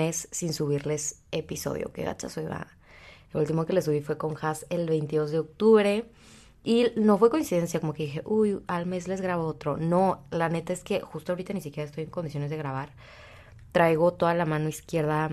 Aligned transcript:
mes 0.00 0.28
sin 0.30 0.54
subirles 0.54 1.20
episodio. 1.30 1.92
Qué 1.92 2.04
gacha 2.04 2.30
soy. 2.30 2.44
El 2.44 3.40
último 3.40 3.66
que 3.66 3.74
le 3.74 3.82
subí 3.82 4.00
fue 4.00 4.16
con 4.16 4.34
Has 4.40 4.66
el 4.70 4.88
22 4.88 5.30
de 5.30 5.38
octubre. 5.38 6.10
Y 6.64 6.86
no 6.96 7.18
fue 7.18 7.30
coincidencia, 7.30 7.80
como 7.80 7.92
que 7.92 8.04
dije, 8.04 8.22
uy, 8.24 8.60
al 8.66 8.86
mes 8.86 9.08
les 9.08 9.20
grabo 9.20 9.44
otro. 9.44 9.76
No, 9.76 10.24
la 10.30 10.48
neta 10.48 10.72
es 10.72 10.82
que 10.82 11.00
justo 11.00 11.32
ahorita 11.32 11.52
ni 11.52 11.60
siquiera 11.60 11.86
estoy 11.86 12.04
en 12.04 12.10
condiciones 12.10 12.50
de 12.50 12.56
grabar. 12.56 12.92
Traigo 13.72 14.12
toda 14.12 14.34
la 14.34 14.46
mano 14.46 14.68
izquierda 14.68 15.30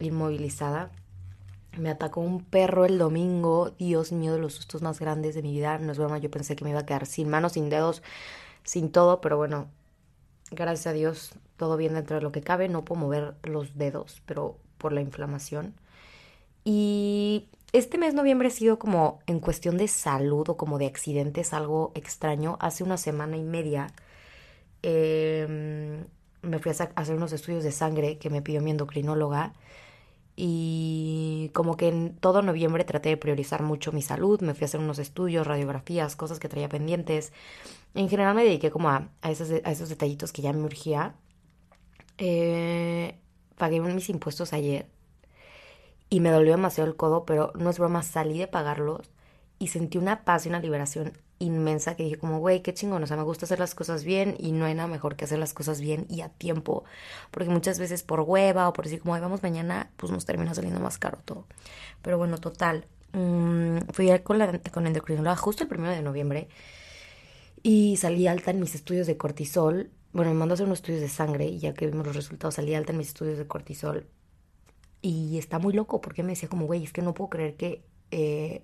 inmovilizada. 0.00 0.90
Me 1.76 1.90
atacó 1.90 2.20
un 2.20 2.44
perro 2.44 2.84
el 2.84 2.98
domingo. 2.98 3.70
Dios 3.78 4.10
mío, 4.10 4.32
de 4.32 4.40
los 4.40 4.54
sustos 4.54 4.82
más 4.82 4.98
grandes 4.98 5.36
de 5.36 5.42
mi 5.42 5.52
vida. 5.52 5.78
No 5.78 5.92
es 5.92 5.98
broma, 5.98 6.18
yo 6.18 6.30
pensé 6.30 6.56
que 6.56 6.64
me 6.64 6.70
iba 6.70 6.80
a 6.80 6.86
quedar 6.86 7.06
sin 7.06 7.28
manos, 7.28 7.52
sin 7.52 7.70
dedos, 7.70 8.02
sin 8.64 8.90
todo. 8.90 9.20
Pero 9.20 9.36
bueno, 9.36 9.68
gracias 10.50 10.86
a 10.86 10.92
Dios, 10.92 11.32
todo 11.56 11.76
bien 11.76 11.94
dentro 11.94 12.16
de 12.16 12.22
lo 12.22 12.32
que 12.32 12.40
cabe. 12.40 12.68
No 12.68 12.84
puedo 12.84 13.00
mover 13.00 13.34
los 13.42 13.76
dedos, 13.76 14.22
pero 14.26 14.56
por 14.78 14.92
la 14.92 15.00
inflamación. 15.00 15.74
Y 16.64 17.48
este 17.72 17.98
mes 17.98 18.14
noviembre 18.14 18.48
ha 18.48 18.50
sido 18.50 18.78
como 18.78 19.20
en 19.26 19.40
cuestión 19.40 19.76
de 19.76 19.88
salud 19.88 20.48
o 20.48 20.56
como 20.56 20.78
de 20.78 20.86
accidentes 20.86 21.52
algo 21.52 21.92
extraño. 21.94 22.56
Hace 22.60 22.84
una 22.84 22.96
semana 22.96 23.36
y 23.36 23.42
media 23.42 23.88
em, 24.82 26.04
me 26.42 26.58
fui 26.60 26.72
a 26.72 26.90
hacer 26.94 27.16
unos 27.16 27.32
estudios 27.32 27.64
de 27.64 27.72
sangre 27.72 28.18
que 28.18 28.30
me 28.30 28.42
pidió 28.42 28.62
mi 28.62 28.70
endocrinóloga 28.70 29.52
y 30.40 31.50
como 31.52 31.76
que 31.76 31.88
en 31.88 32.14
todo 32.14 32.42
noviembre 32.42 32.84
traté 32.84 33.08
de 33.08 33.16
priorizar 33.16 33.64
mucho 33.64 33.90
mi 33.90 34.02
salud, 34.02 34.40
me 34.40 34.54
fui 34.54 34.62
a 34.62 34.66
hacer 34.66 34.78
unos 34.78 35.00
estudios, 35.00 35.44
radiografías, 35.44 36.14
cosas 36.14 36.38
que 36.38 36.48
traía 36.48 36.68
pendientes. 36.68 37.32
En 37.94 38.08
general 38.08 38.36
me 38.36 38.44
dediqué 38.44 38.70
como 38.70 38.88
a, 38.88 39.08
esos, 39.24 39.50
a 39.50 39.72
esos 39.72 39.88
detallitos 39.88 40.32
que 40.32 40.42
ya 40.42 40.52
me 40.52 40.62
urgía. 40.62 41.16
Eh, 42.18 43.16
pagué 43.56 43.80
mis 43.80 44.08
impuestos 44.10 44.52
ayer 44.52 44.86
y 46.08 46.20
me 46.20 46.30
dolió 46.30 46.52
demasiado 46.52 46.88
el 46.88 46.94
codo, 46.94 47.24
pero 47.26 47.52
no 47.56 47.70
es 47.70 47.80
broma, 47.80 48.04
salí 48.04 48.38
de 48.38 48.46
pagarlos 48.46 49.10
y 49.58 49.68
sentí 49.68 49.98
una 49.98 50.24
paz 50.24 50.46
y 50.46 50.48
una 50.48 50.60
liberación 50.60 51.12
inmensa 51.40 51.94
que 51.96 52.04
dije 52.04 52.18
como, 52.18 52.40
güey, 52.40 52.62
qué 52.62 52.74
chingón, 52.74 53.02
o 53.02 53.06
sea, 53.06 53.16
me 53.16 53.22
gusta 53.22 53.46
hacer 53.46 53.58
las 53.58 53.74
cosas 53.74 54.04
bien 54.04 54.36
y 54.38 54.52
no 54.52 54.64
hay 54.64 54.74
nada 54.74 54.88
mejor 54.88 55.16
que 55.16 55.24
hacer 55.24 55.38
las 55.38 55.54
cosas 55.54 55.80
bien 55.80 56.06
y 56.08 56.20
a 56.22 56.28
tiempo, 56.28 56.84
porque 57.30 57.50
muchas 57.50 57.78
veces 57.78 58.02
por 58.02 58.20
hueva 58.20 58.68
o 58.68 58.72
por 58.72 58.84
decir 58.84 59.00
como, 59.00 59.14
ay, 59.14 59.20
vamos 59.20 59.42
mañana, 59.42 59.90
pues 59.96 60.12
nos 60.12 60.24
termina 60.24 60.54
saliendo 60.54 60.80
más 60.80 60.98
caro 60.98 61.18
todo. 61.24 61.46
Pero 62.02 62.18
bueno, 62.18 62.38
total, 62.38 62.86
mmm, 63.12 63.78
fui 63.92 64.10
con 64.20 64.38
la 64.38 64.58
con 64.72 64.86
endocrinóloga 64.86 65.36
justo 65.36 65.62
el 65.64 65.68
primero 65.68 65.92
de 65.92 66.02
noviembre 66.02 66.48
y 67.62 67.96
salí 67.96 68.26
alta 68.26 68.50
en 68.50 68.60
mis 68.60 68.74
estudios 68.74 69.06
de 69.06 69.16
cortisol. 69.16 69.90
Bueno, 70.12 70.32
me 70.32 70.38
mandó 70.38 70.54
a 70.54 70.56
hacer 70.56 70.66
unos 70.66 70.78
estudios 70.78 71.02
de 71.02 71.08
sangre 71.08 71.46
y 71.46 71.58
ya 71.58 71.74
que 71.74 71.86
vimos 71.86 72.06
los 72.06 72.16
resultados, 72.16 72.54
salí 72.54 72.74
alta 72.74 72.92
en 72.92 72.98
mis 72.98 73.08
estudios 73.08 73.38
de 73.38 73.46
cortisol 73.46 74.06
y 75.02 75.38
está 75.38 75.58
muy 75.58 75.72
loco 75.72 76.00
porque 76.00 76.22
me 76.22 76.30
decía 76.30 76.48
como, 76.48 76.66
güey, 76.66 76.84
es 76.84 76.92
que 76.92 77.02
no 77.02 77.14
puedo 77.14 77.30
creer 77.30 77.56
que, 77.56 77.84
eh, 78.10 78.62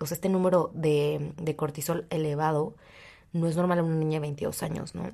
o 0.00 0.06
sea, 0.06 0.14
este 0.14 0.28
número 0.28 0.70
de, 0.74 1.32
de, 1.36 1.56
cortisol 1.56 2.06
elevado 2.10 2.74
no 3.32 3.46
es 3.48 3.56
normal 3.56 3.78
en 3.78 3.86
una 3.86 3.96
niña 3.96 4.16
de 4.16 4.26
22 4.26 4.62
años, 4.62 4.94
¿no? 4.94 5.10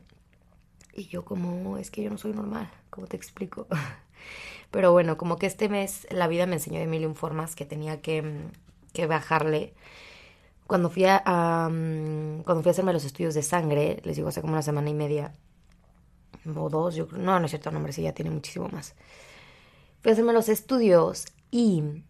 Y 0.94 1.06
yo 1.06 1.24
como, 1.24 1.78
es 1.78 1.91
que 1.91 2.02
yo 2.02 2.11
no 2.11 2.19
soy 2.19 2.33
normal, 2.33 2.70
¿cómo 2.91 3.06
te 3.06 3.16
explico? 3.16 3.66
Pero 4.70 4.92
bueno, 4.92 5.16
como 5.16 5.36
que 5.36 5.47
este 5.47 5.69
mes 5.69 6.06
la 6.11 6.28
vida 6.28 6.47
me 6.47 6.55
enseñó 6.55 6.80
de 6.80 6.86
mil 6.86 7.14
formas 7.14 7.55
que 7.55 7.64
tenía 7.64 8.00
que, 8.00 8.47
que 8.92 9.06
bajarle. 9.06 9.74
Cuando 10.66 10.91
fui 10.91 11.05
a, 11.05 11.22
cuando 11.24 12.62
fui 12.62 12.69
a 12.69 12.70
hacerme 12.70 12.92
los 12.92 13.05
estudios 13.05 13.34
de 13.34 13.42
sangre, 13.42 14.00
les 14.05 14.17
digo 14.17 14.28
hace 14.28 14.41
como 14.41 14.55
una 14.55 14.62
semana 14.62 14.89
y 14.89 14.94
media, 14.94 15.34
o 16.56 16.70
dos, 16.70 16.94
yo 16.94 17.06
no, 17.12 17.39
no 17.39 17.44
es 17.44 17.50
cierto, 17.50 17.70
nombre, 17.70 17.92
sí, 17.92 18.02
ya 18.02 18.14
tiene 18.14 18.30
muchísimo 18.30 18.69
más 18.69 18.94
Fui 20.00 20.11
a 20.11 20.12
hacerme 20.14 20.33
los 20.33 20.48
estudios 20.48 21.27
y 21.51 22.02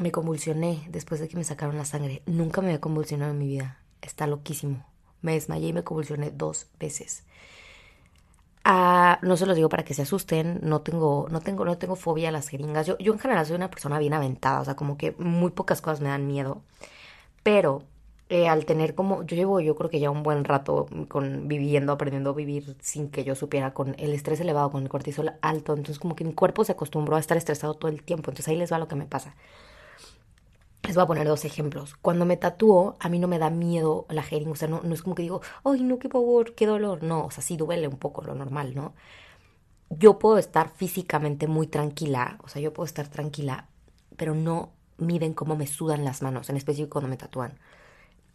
me 0.00 0.12
convulsioné 0.12 0.82
después 0.88 1.20
de 1.20 1.28
que 1.28 1.36
me 1.36 1.44
sacaron 1.44 1.76
la 1.76 1.84
sangre. 1.84 2.22
Nunca 2.26 2.60
me 2.60 2.68
había 2.68 2.80
convulsionado 2.80 3.32
en 3.32 3.38
mi 3.38 3.46
vida. 3.46 3.78
Está 4.02 4.26
loquísimo. 4.26 4.86
Me 5.22 5.32
desmayé 5.32 5.68
y 5.68 5.72
me 5.72 5.84
convulsioné 5.84 6.30
dos 6.30 6.68
veces. 6.78 7.24
Ah, 8.64 9.18
no 9.22 9.36
se 9.36 9.46
los 9.46 9.56
digo 9.56 9.68
para 9.68 9.84
que 9.84 9.94
se 9.94 10.02
asusten, 10.02 10.60
no 10.62 10.82
tengo, 10.82 11.28
no 11.30 11.40
tengo, 11.40 11.64
no 11.64 11.78
tengo 11.78 11.96
fobia 11.96 12.28
a 12.28 12.32
las 12.32 12.48
jeringas. 12.48 12.86
Yo, 12.86 12.98
yo 12.98 13.12
en 13.12 13.18
general 13.18 13.46
soy 13.46 13.56
una 13.56 13.70
persona 13.70 13.98
bien 13.98 14.14
aventada, 14.14 14.60
o 14.60 14.64
sea, 14.64 14.76
como 14.76 14.96
que 14.98 15.12
muy 15.18 15.50
pocas 15.50 15.80
cosas 15.80 16.00
me 16.00 16.08
dan 16.10 16.26
miedo. 16.26 16.62
Pero 17.42 17.84
eh, 18.30 18.48
al 18.48 18.64
tener 18.66 18.94
como, 18.94 19.24
yo 19.24 19.36
llevo 19.36 19.60
yo 19.60 19.74
creo 19.76 19.90
que 19.90 20.00
ya 20.00 20.10
un 20.10 20.22
buen 20.22 20.44
rato 20.44 20.86
con 21.08 21.48
viviendo, 21.48 21.92
aprendiendo 21.92 22.30
a 22.30 22.34
vivir 22.34 22.76
sin 22.80 23.10
que 23.10 23.24
yo 23.24 23.34
supiera, 23.34 23.74
con 23.74 23.96
el 23.98 24.12
estrés 24.14 24.40
elevado, 24.40 24.70
con 24.70 24.82
el 24.84 24.88
cortisol 24.88 25.32
alto, 25.42 25.72
entonces 25.74 25.98
como 25.98 26.14
que 26.16 26.24
mi 26.24 26.34
cuerpo 26.34 26.64
se 26.64 26.72
acostumbró 26.72 27.16
a 27.16 27.20
estar 27.20 27.36
estresado 27.36 27.74
todo 27.74 27.90
el 27.90 28.02
tiempo, 28.02 28.30
entonces 28.30 28.48
ahí 28.48 28.56
les 28.56 28.72
va 28.72 28.78
lo 28.78 28.88
que 28.88 28.96
me 28.96 29.06
pasa. 29.06 29.34
Les 30.82 30.94
voy 30.94 31.04
a 31.04 31.06
poner 31.06 31.26
dos 31.28 31.44
ejemplos. 31.44 31.94
Cuando 31.96 32.24
me 32.24 32.36
tatúo, 32.36 32.96
a 33.00 33.08
mí 33.08 33.18
no 33.18 33.28
me 33.28 33.38
da 33.38 33.50
miedo 33.50 34.06
la 34.08 34.22
jeringa, 34.22 34.52
o 34.52 34.56
sea, 34.56 34.68
no, 34.68 34.80
no 34.82 34.94
es 34.94 35.02
como 35.02 35.14
que 35.14 35.22
digo, 35.22 35.40
ay, 35.64 35.82
no, 35.82 35.98
qué 35.98 36.08
favor, 36.08 36.54
qué 36.54 36.66
dolor, 36.66 37.02
no, 37.02 37.26
o 37.26 37.30
sea, 37.30 37.42
sí 37.42 37.56
duele 37.56 37.86
un 37.88 37.98
poco 37.98 38.22
lo 38.22 38.34
normal, 38.34 38.74
¿no? 38.74 38.94
Yo 39.90 40.18
puedo 40.18 40.38
estar 40.38 40.70
físicamente 40.70 41.46
muy 41.48 41.66
tranquila, 41.66 42.38
o 42.42 42.48
sea, 42.48 42.62
yo 42.62 42.72
puedo 42.72 42.86
estar 42.86 43.08
tranquila, 43.08 43.68
pero 44.16 44.34
no 44.34 44.72
miden 44.98 45.34
cómo 45.34 45.56
me 45.56 45.66
sudan 45.66 46.04
las 46.04 46.22
manos, 46.22 46.50
en 46.50 46.56
específico 46.56 46.90
cuando 46.94 47.08
me 47.10 47.16
tatúan 47.16 47.58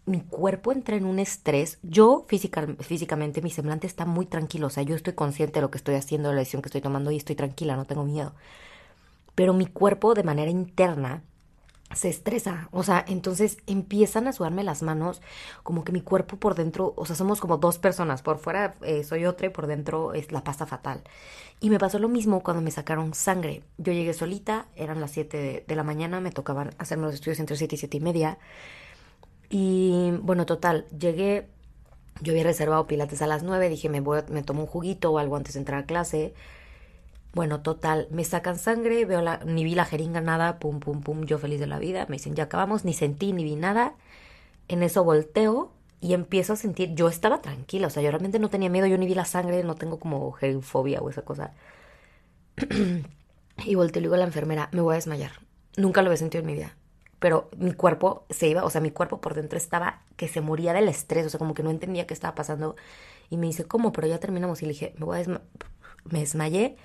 mi 0.05 0.21
cuerpo 0.21 0.71
entra 0.71 0.95
en 0.95 1.05
un 1.05 1.19
estrés. 1.19 1.79
Yo 1.81 2.25
físicamente, 2.27 3.41
mi 3.41 3.49
semblante 3.49 3.87
está 3.87 4.05
muy 4.05 4.25
tranquilo. 4.25 4.67
O 4.67 4.69
sea, 4.69 4.83
yo 4.83 4.95
estoy 4.95 5.13
consciente 5.13 5.55
de 5.55 5.61
lo 5.61 5.71
que 5.71 5.77
estoy 5.77 5.95
haciendo, 5.95 6.29
de 6.29 6.35
la 6.35 6.39
decisión 6.39 6.61
que 6.61 6.67
estoy 6.67 6.81
tomando 6.81 7.11
y 7.11 7.17
estoy 7.17 7.35
tranquila, 7.35 7.75
no 7.75 7.85
tengo 7.85 8.03
miedo. 8.03 8.33
Pero 9.35 9.53
mi 9.53 9.65
cuerpo 9.65 10.13
de 10.13 10.23
manera 10.23 10.51
interna 10.51 11.23
se 11.93 12.09
estresa. 12.09 12.67
O 12.71 12.83
sea, 12.83 13.05
entonces 13.07 13.57
empiezan 13.67 14.27
a 14.27 14.33
sudarme 14.33 14.63
las 14.63 14.81
manos, 14.81 15.21
como 15.63 15.83
que 15.83 15.91
mi 15.91 16.01
cuerpo 16.01 16.37
por 16.37 16.55
dentro, 16.55 16.93
o 16.97 17.05
sea, 17.05 17.15
somos 17.15 17.39
como 17.39 17.57
dos 17.57 17.77
personas. 17.77 18.21
Por 18.21 18.39
fuera 18.39 18.75
eh, 18.81 19.03
soy 19.03 19.25
otra 19.25 19.47
y 19.47 19.49
por 19.49 19.67
dentro 19.67 20.13
es 20.13 20.31
la 20.31 20.43
pasta 20.43 20.65
fatal. 20.65 21.03
Y 21.59 21.69
me 21.69 21.79
pasó 21.79 21.99
lo 21.99 22.09
mismo 22.09 22.41
cuando 22.41 22.61
me 22.61 22.71
sacaron 22.71 23.13
sangre. 23.13 23.63
Yo 23.77 23.93
llegué 23.93 24.13
solita, 24.13 24.67
eran 24.75 24.99
las 24.99 25.11
7 25.11 25.65
de, 25.65 25.75
la 25.75 25.83
mañana, 25.83 26.19
me 26.19 26.31
tocaban 26.31 26.71
hacerme 26.77 27.05
los 27.05 27.15
estudios 27.15 27.39
entre 27.39 27.55
7 27.55 27.75
y 27.75 27.77
7 27.77 27.97
y 27.97 27.99
media. 28.01 28.37
Y 29.49 30.11
bueno, 30.21 30.45
total, 30.45 30.85
llegué, 30.97 31.47
yo 32.21 32.33
había 32.33 32.43
reservado 32.43 32.87
pilates 32.87 33.21
a 33.21 33.27
las 33.27 33.43
9, 33.43 33.69
dije 33.69 33.89
me, 33.89 34.01
voy, 34.01 34.21
me 34.29 34.43
tomo 34.43 34.61
un 34.61 34.67
juguito 34.67 35.11
o 35.11 35.19
algo 35.19 35.35
antes 35.37 35.53
de 35.53 35.59
entrar 35.59 35.83
a 35.83 35.85
clase. 35.85 36.33
Bueno, 37.35 37.61
total, 37.61 38.07
me 38.11 38.23
sacan 38.23 38.57
sangre, 38.57 39.05
veo 39.05 39.21
la, 39.21 39.39
ni 39.45 39.63
vi 39.63 39.75
la 39.75 39.85
jeringa, 39.85 40.21
nada, 40.21 40.57
pum, 40.57 40.79
pum, 40.79 41.01
pum, 41.01 41.25
yo 41.25 41.37
feliz 41.37 41.59
de 41.59 41.67
la 41.67 41.79
vida, 41.79 42.05
me 42.09 42.15
dicen 42.15 42.33
ya 42.33 42.45
acabamos, 42.45 42.85
ni 42.85 42.93
sentí, 42.93 43.33
ni 43.33 43.43
vi 43.43 43.55
nada. 43.57 43.95
En 44.69 44.83
eso 44.83 45.03
volteo 45.03 45.71
y 46.01 46.13
empiezo 46.13 46.53
a 46.53 46.55
sentir, 46.55 46.95
yo 46.95 47.09
estaba 47.09 47.41
tranquila, 47.41 47.87
o 47.87 47.89
sea, 47.91 48.03
yo 48.03 48.09
realmente 48.11 48.39
no 48.39 48.49
tenía 48.49 48.69
miedo, 48.69 48.87
yo 48.87 48.97
ni 48.97 49.05
vi 49.07 49.15
la 49.15 49.25
sangre, 49.25 49.63
no 49.63 49.75
tengo 49.75 49.99
como 49.99 50.31
gerifobia 50.31 51.01
o 51.01 51.09
esa 51.09 51.23
cosa. 51.23 51.53
y 53.65 53.75
volteo 53.75 53.99
y 53.99 54.03
digo 54.03 54.15
a 54.15 54.17
la 54.17 54.25
enfermera, 54.25 54.69
me 54.71 54.81
voy 54.81 54.93
a 54.93 54.95
desmayar. 54.95 55.31
Nunca 55.77 56.01
lo 56.01 56.07
había 56.09 56.17
sentido 56.17 56.41
en 56.41 56.47
mi 56.47 56.53
vida 56.53 56.75
pero 57.19 57.49
mi 57.57 57.73
cuerpo 57.73 58.25
se 58.29 58.47
iba, 58.47 58.63
o 58.63 58.69
sea, 58.69 58.81
mi 58.81 58.91
cuerpo 58.91 59.19
por 59.19 59.33
dentro 59.33 59.57
estaba 59.57 60.03
que 60.15 60.27
se 60.27 60.41
moría 60.41 60.73
del 60.73 60.87
estrés, 60.89 61.25
o 61.25 61.29
sea, 61.29 61.39
como 61.39 61.55
que 61.55 61.63
no 61.63 61.71
entendía 61.71 62.05
qué 62.05 62.13
estaba 62.13 62.35
pasando. 62.35 62.75
Y 63.31 63.37
me 63.37 63.47
dice, 63.47 63.65
¿cómo? 63.65 63.91
Pero 63.93 64.07
ya 64.07 64.19
terminamos. 64.19 64.61
Y 64.61 64.65
le 64.65 64.73
dije, 64.73 64.93
me 64.99 65.05
voy 65.05 65.19
a 65.19 65.41
me 66.05 66.19
desmayé, 66.19 66.77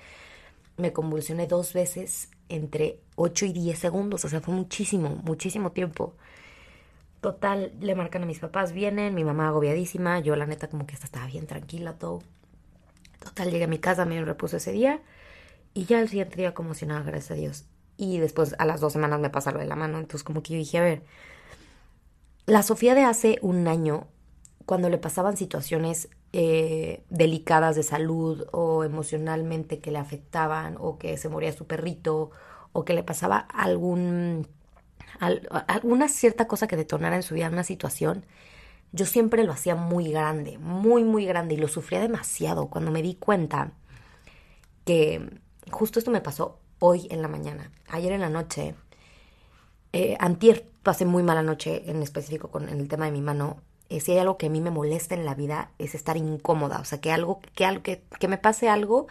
me 0.81 0.93
convulsioné 0.93 1.47
dos 1.47 1.73
veces 1.73 2.29
entre 2.49 2.99
8 3.15 3.45
y 3.45 3.53
10 3.53 3.79
segundos, 3.79 4.25
o 4.25 4.29
sea, 4.29 4.41
fue 4.41 4.53
muchísimo, 4.53 5.09
muchísimo 5.23 5.71
tiempo. 5.71 6.15
Total, 7.21 7.71
le 7.79 7.95
marcan 7.95 8.23
a 8.23 8.25
mis 8.25 8.39
papás, 8.39 8.73
vienen, 8.73 9.15
mi 9.15 9.23
mamá 9.23 9.47
agobiadísima, 9.47 10.19
yo 10.19 10.35
la 10.35 10.47
neta 10.47 10.67
como 10.67 10.85
que 10.87 10.95
estaba 10.95 11.27
bien 11.27 11.47
tranquila, 11.47 11.93
todo. 11.93 12.21
Total, 13.19 13.51
llegué 13.51 13.65
a 13.65 13.67
mi 13.67 13.77
casa, 13.79 14.05
me 14.05 14.23
repuso 14.25 14.57
ese 14.57 14.71
día 14.71 15.01
y 15.73 15.85
ya 15.85 16.01
el 16.01 16.09
siguiente 16.09 16.35
día 16.35 16.53
como 16.53 16.73
si 16.73 16.85
nada, 16.85 17.03
gracias 17.03 17.31
a 17.31 17.35
Dios 17.35 17.65
y 18.01 18.17
después 18.17 18.55
a 18.57 18.65
las 18.65 18.81
dos 18.81 18.93
semanas 18.93 19.19
me 19.19 19.29
pasa 19.29 19.51
lo 19.51 19.59
de 19.59 19.67
la 19.67 19.75
mano. 19.75 19.99
Entonces 19.99 20.23
como 20.23 20.41
que 20.41 20.53
yo 20.53 20.57
dije, 20.57 20.79
a 20.79 20.81
ver, 20.81 21.03
la 22.47 22.63
Sofía 22.63 22.95
de 22.95 23.03
hace 23.03 23.37
un 23.43 23.67
año, 23.67 24.07
cuando 24.65 24.89
le 24.89 24.97
pasaban 24.97 25.37
situaciones 25.37 26.09
eh, 26.33 27.03
delicadas 27.09 27.75
de 27.75 27.83
salud 27.83 28.45
o 28.51 28.83
emocionalmente 28.83 29.79
que 29.79 29.91
le 29.91 29.99
afectaban 29.99 30.77
o 30.79 30.97
que 30.97 31.17
se 31.17 31.29
moría 31.29 31.51
su 31.51 31.67
perrito 31.67 32.31
o 32.73 32.85
que 32.85 32.93
le 32.93 33.03
pasaba 33.03 33.37
algún, 33.37 34.47
alguna 35.19 36.07
cierta 36.07 36.47
cosa 36.47 36.67
que 36.67 36.77
detonara 36.77 37.15
en 37.15 37.23
su 37.23 37.35
vida 37.35 37.49
una 37.49 37.63
situación, 37.63 38.25
yo 38.93 39.05
siempre 39.05 39.43
lo 39.43 39.53
hacía 39.53 39.75
muy 39.75 40.11
grande, 40.11 40.57
muy, 40.57 41.03
muy 41.03 41.25
grande 41.25 41.55
y 41.55 41.57
lo 41.57 41.67
sufría 41.67 41.99
demasiado 41.99 42.67
cuando 42.67 42.91
me 42.91 43.01
di 43.01 43.15
cuenta 43.15 43.71
que 44.85 45.39
justo 45.69 45.99
esto 45.99 46.11
me 46.11 46.21
pasó 46.21 46.59
hoy 46.79 47.07
en 47.09 47.21
la 47.21 47.27
mañana. 47.27 47.71
Ayer 47.89 48.11
en 48.11 48.21
la 48.21 48.29
noche, 48.29 48.75
eh, 49.93 50.17
antier 50.19 50.65
pasé 50.83 51.05
muy 51.05 51.23
mala 51.23 51.43
noche, 51.43 51.89
en 51.89 52.01
específico 52.01 52.49
con 52.49 52.69
el 52.69 52.87
tema 52.87 53.05
de 53.05 53.11
mi 53.11 53.21
mano. 53.21 53.61
Eh, 53.91 53.99
si 53.99 54.13
hay 54.13 54.19
algo 54.19 54.37
que 54.37 54.45
a 54.45 54.49
mí 54.49 54.61
me 54.61 54.71
molesta 54.71 55.15
en 55.15 55.25
la 55.25 55.35
vida 55.35 55.71
es 55.77 55.95
estar 55.95 56.15
incómoda, 56.15 56.79
o 56.79 56.85
sea, 56.85 57.01
que 57.01 57.11
algo, 57.11 57.41
que, 57.55 57.65
algo, 57.65 57.83
que, 57.83 58.27
me 58.29 58.37
pase 58.37 58.69
algo 58.69 59.07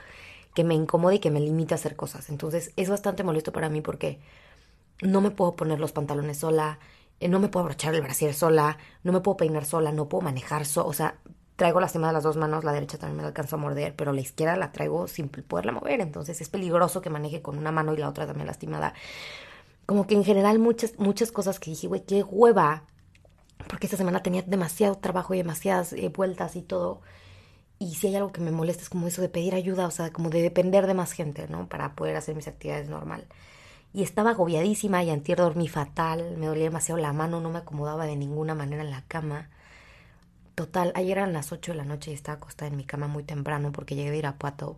que 0.55 0.65
me 0.65 0.75
incomode 0.75 1.17
y 1.17 1.19
que 1.19 1.31
me 1.31 1.39
limite 1.39 1.75
a 1.75 1.77
hacer 1.77 1.97
cosas. 1.97 2.31
Entonces 2.31 2.73
es 2.77 2.89
bastante 2.89 3.23
molesto 3.23 3.53
para 3.53 3.69
mí 3.69 3.83
porque 3.83 4.21
no 5.03 5.21
me 5.21 5.31
puedo 5.31 5.55
poner 5.55 5.81
los 5.81 5.93
pantalones 5.93 6.39
sola, 6.39 6.79
eh, 7.21 7.29
no 7.29 7.41
me 7.41 7.49
puedo 7.49 7.65
abrochar 7.65 7.95
el 7.95 8.01
brasier 8.01 8.33
sola, 8.33 8.79
no 9.03 9.13
me 9.13 9.21
puedo 9.21 9.37
peinar 9.37 9.67
sola, 9.67 9.93
no 9.93 10.09
puedo 10.09 10.23
manejar 10.23 10.65
sola, 10.65 10.89
o 10.89 10.95
sea, 10.95 11.17
traigo 11.57 11.79
lastimada 11.79 12.15
las 12.15 12.23
dos 12.23 12.39
manos, 12.39 12.65
la 12.65 12.73
derecha 12.73 12.97
también 12.97 13.21
me 13.21 13.27
alcanza 13.29 13.57
a 13.57 13.59
morder, 13.59 13.95
pero 13.95 14.15
la 14.15 14.23
izquierda 14.23 14.57
la 14.57 14.73
traigo 14.73 15.09
sin 15.09 15.29
poderla 15.29 15.73
mover, 15.73 16.01
entonces 16.01 16.41
es 16.41 16.49
peligroso 16.49 17.03
que 17.03 17.11
maneje 17.11 17.43
con 17.43 17.59
una 17.59 17.71
mano 17.71 17.93
y 17.93 17.99
la 17.99 18.09
otra 18.09 18.27
también 18.27 18.47
lastimada. 18.47 18.95
Como 19.85 20.07
que 20.07 20.15
en 20.15 20.25
general 20.25 20.59
muchas, 20.59 20.99
muchas 20.99 21.33
cosas 21.33 21.61
que 21.61 21.71
dije, 21.71 21.87
güey, 21.87 22.03
qué 22.03 22.23
hueva, 22.23 22.85
porque 23.81 23.87
esta 23.87 23.97
semana 23.97 24.23
tenía 24.23 24.43
demasiado 24.43 24.97
trabajo 24.97 25.33
y 25.33 25.39
demasiadas 25.39 25.95
eh, 25.95 26.11
vueltas 26.11 26.55
y 26.55 26.61
todo. 26.61 27.01
Y 27.79 27.95
si 27.95 28.09
hay 28.09 28.17
algo 28.17 28.31
que 28.31 28.43
me 28.43 28.51
molesta 28.51 28.83
es 28.83 28.91
como 28.91 29.07
eso 29.07 29.23
de 29.23 29.31
pedir 29.31 29.55
ayuda, 29.55 29.87
o 29.87 29.91
sea, 29.91 30.13
como 30.13 30.29
de 30.29 30.43
depender 30.43 30.87
de 30.87 30.93
más 30.93 31.13
gente, 31.13 31.49
¿no? 31.49 31.67
Para 31.67 31.95
poder 31.95 32.15
hacer 32.17 32.37
mis 32.37 32.47
actividades 32.47 32.91
normal. 32.91 33.25
Y 33.95 34.03
estaba 34.03 34.33
agobiadísima 34.33 35.03
y 35.03 35.09
antier 35.09 35.39
dormí 35.39 35.67
fatal, 35.67 36.37
me 36.37 36.45
dolía 36.45 36.65
demasiado 36.65 37.01
la 37.01 37.15
mano, 37.15 37.41
no 37.41 37.49
me 37.49 37.61
acomodaba 37.61 38.05
de 38.05 38.17
ninguna 38.17 38.55
manera 38.55 38.83
en 38.83 38.91
la 38.91 39.03
cama. 39.09 39.49
Total, 40.57 40.93
ayer 40.95 41.17
eran 41.17 41.33
las 41.33 41.51
8 41.51 41.73
de 41.73 41.79
la 41.79 41.87
noche 41.87 42.11
y 42.11 42.15
estaba 42.15 42.37
acostada 42.37 42.71
en 42.71 42.77
mi 42.77 42.85
cama 42.85 43.09
muy 43.09 43.23
temprano 43.23 43.73
porque 43.73 43.95
llegué 43.95 44.11
de 44.11 44.19
Irapuato. 44.19 44.77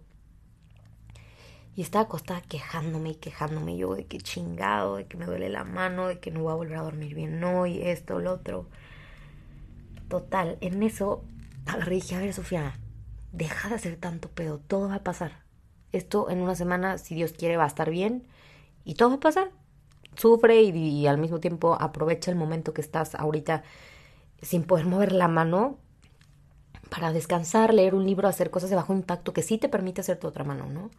Y 1.75 1.83
estaba 1.83 2.05
acostada 2.05 2.41
quejándome 2.43 3.11
y 3.11 3.15
quejándome 3.17 3.77
yo 3.77 3.97
de 3.97 4.07
que 4.07 4.19
chingado, 4.19 4.95
de 4.95 5.07
que 5.07 5.17
me 5.17 5.27
duele 5.27 5.49
la 5.49 5.65
mano, 5.65 6.07
de 6.07 6.21
que 6.21 6.31
no 6.31 6.43
voy 6.43 6.53
a 6.53 6.55
volver 6.55 6.77
a 6.77 6.83
dormir 6.83 7.17
bien 7.17 7.43
hoy, 7.43 7.83
esto, 7.83 8.21
lo 8.21 8.35
otro. 8.35 8.69
Total, 10.13 10.59
en 10.61 10.83
eso 10.83 11.25
agarré 11.65 11.97
y 11.97 12.01
dije, 12.03 12.17
a 12.17 12.19
ver 12.19 12.35
Sofía, 12.35 12.75
deja 13.33 13.71
de 13.71 13.77
hacer 13.77 13.97
tanto 13.97 14.29
pedo, 14.29 14.59
todo 14.59 14.91
va 14.91 14.97
a 14.97 15.03
pasar. 15.03 15.41
Esto 15.91 16.29
en 16.29 16.43
una 16.43 16.55
semana, 16.55 16.99
si 16.99 17.15
Dios 17.15 17.33
quiere, 17.33 17.57
va 17.57 17.65
a 17.65 17.69
estar 17.69 17.89
bien 17.89 18.29
y 18.85 18.97
todo 18.97 19.09
va 19.09 19.15
a 19.15 19.21
pasar. 19.21 19.53
Sufre 20.15 20.61
y 20.61 21.07
al 21.07 21.17
mismo 21.17 21.41
tiempo 21.41 21.79
aprovecha 21.81 22.31
el 22.31 22.37
momento 22.37 22.75
que 22.75 22.83
estás 22.83 23.15
ahorita 23.15 23.63
sin 24.43 24.65
poder 24.65 24.85
mover 24.85 25.13
la 25.13 25.29
mano 25.29 25.79
para 26.91 27.15
descansar, 27.15 27.73
leer 27.73 27.95
un 27.95 28.05
libro, 28.05 28.29
hacer 28.29 28.51
cosas 28.51 28.69
de 28.69 28.77
bajo 28.77 28.93
impacto 28.93 29.33
que 29.33 29.41
sí 29.41 29.57
te 29.57 29.71
permite 29.71 30.03
hacer 30.03 30.19
tu 30.19 30.27
otra 30.27 30.45
mano, 30.45 30.67
¿no? 30.67 30.91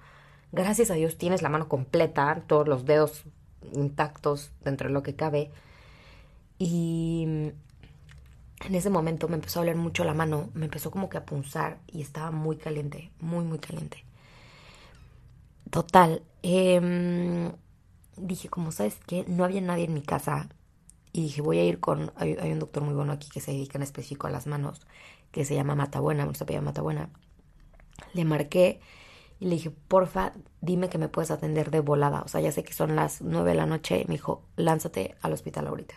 Gracias 0.51 0.89
a 0.89 0.95
Dios 0.95 1.19
tienes 1.19 1.43
la 1.43 1.49
mano 1.49 1.69
completa, 1.69 2.41
todos 2.47 2.67
los 2.67 2.85
dedos 2.85 3.25
intactos 3.73 4.49
dentro 4.63 4.87
de 4.87 4.93
lo 4.95 5.03
que 5.03 5.15
cabe. 5.15 5.51
Y 6.57 7.51
en 8.65 8.75
ese 8.75 8.89
momento 8.89 9.27
me 9.27 9.35
empezó 9.35 9.59
a 9.59 9.63
doler 9.63 9.75
mucho 9.75 10.03
la 10.03 10.13
mano, 10.13 10.49
me 10.53 10.65
empezó 10.65 10.91
como 10.91 11.09
que 11.09 11.17
a 11.17 11.25
punzar 11.25 11.79
y 11.87 12.01
estaba 12.01 12.31
muy 12.31 12.57
caliente, 12.57 13.11
muy, 13.19 13.45
muy 13.45 13.59
caliente. 13.59 14.05
Total, 15.69 16.23
eh, 16.43 17.51
dije, 18.17 18.49
como 18.49 18.71
sabes 18.71 18.95
que 19.07 19.25
no 19.27 19.43
había 19.43 19.61
nadie 19.61 19.85
en 19.85 19.93
mi 19.93 20.01
casa, 20.01 20.49
y 21.13 21.21
dije, 21.21 21.41
voy 21.41 21.59
a 21.59 21.63
ir 21.63 21.79
con, 21.79 22.11
hay, 22.15 22.51
un 22.51 22.59
doctor 22.59 22.83
muy 22.83 22.95
bueno 22.95 23.13
aquí 23.13 23.29
que 23.29 23.39
se 23.39 23.51
dedica 23.51 23.77
en 23.77 23.83
específico 23.83 24.25
a 24.25 24.31
las 24.31 24.47
manos, 24.47 24.81
que 25.31 25.45
se 25.45 25.53
llama 25.53 25.75
Matabuena, 25.75 26.27
se 26.33 26.45
llama 26.45 26.65
Matabuena. 26.65 27.09
Le 28.13 28.25
marqué 28.25 28.81
y 29.39 29.45
le 29.45 29.51
dije, 29.51 29.69
porfa, 29.69 30.33
dime 30.61 30.89
que 30.89 30.97
me 30.97 31.09
puedes 31.09 31.29
atender 31.29 31.69
de 31.69 31.81
volada. 31.81 32.21
O 32.23 32.27
sea, 32.27 32.41
ya 32.41 32.51
sé 32.51 32.63
que 32.63 32.73
son 32.73 32.95
las 32.95 33.21
nueve 33.21 33.51
de 33.51 33.57
la 33.57 33.67
noche. 33.67 34.05
Me 34.07 34.15
dijo, 34.15 34.43
lánzate 34.55 35.15
al 35.21 35.33
hospital 35.33 35.67
ahorita. 35.67 35.95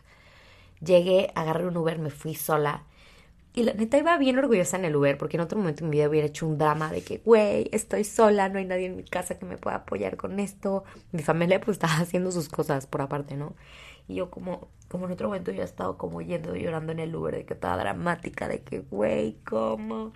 Llegué, 0.81 1.33
agarré 1.35 1.67
un 1.67 1.77
Uber, 1.77 1.99
me 1.99 2.11
fui 2.11 2.35
sola. 2.35 2.85
Y 3.57 3.63
la 3.63 3.73
neta 3.73 3.97
iba 3.97 4.19
bien 4.19 4.39
orgullosa 4.39 4.77
en 4.77 4.85
el 4.85 4.95
Uber, 4.95 5.17
porque 5.17 5.39
en 5.39 5.41
otro 5.41 5.59
momento 5.59 5.83
en 5.83 5.89
mi 5.89 5.97
vida 5.97 6.09
hubiera 6.11 6.27
hecho 6.27 6.47
un 6.47 6.59
drama 6.59 6.93
de 6.93 7.03
que, 7.03 7.23
güey, 7.25 7.71
estoy 7.73 8.05
sola, 8.05 8.51
no 8.51 8.59
hay 8.59 8.67
nadie 8.67 8.85
en 8.85 8.97
mi 8.97 9.05
casa 9.05 9.39
que 9.39 9.47
me 9.47 9.57
pueda 9.57 9.77
apoyar 9.77 10.19
con 10.19 10.39
esto. 10.41 10.85
Mi 11.13 11.23
familia 11.23 11.59
pues 11.61 11.77
estaba 11.77 11.95
haciendo 11.95 12.31
sus 12.33 12.51
cosas 12.51 12.87
por 12.87 13.01
aparte, 13.01 13.35
¿no? 13.35 13.55
Y 14.09 14.17
yo 14.17 14.31
como, 14.31 14.69
como 14.89 15.07
en 15.07 15.13
otro 15.13 15.29
momento 15.29 15.53
yo 15.53 15.63
he 15.63 15.65
estado 15.65 15.97
como 15.97 16.21
yendo 16.21 16.55
llorando 16.55 16.93
en 16.93 17.01
el 17.01 17.17
Uber 17.17 17.35
de 17.35 17.47
que 17.47 17.55
estaba 17.55 17.79
dramática, 17.79 18.47
de 18.47 18.63
que, 18.63 18.81
güey, 18.81 19.39
¿cómo? 19.49 20.13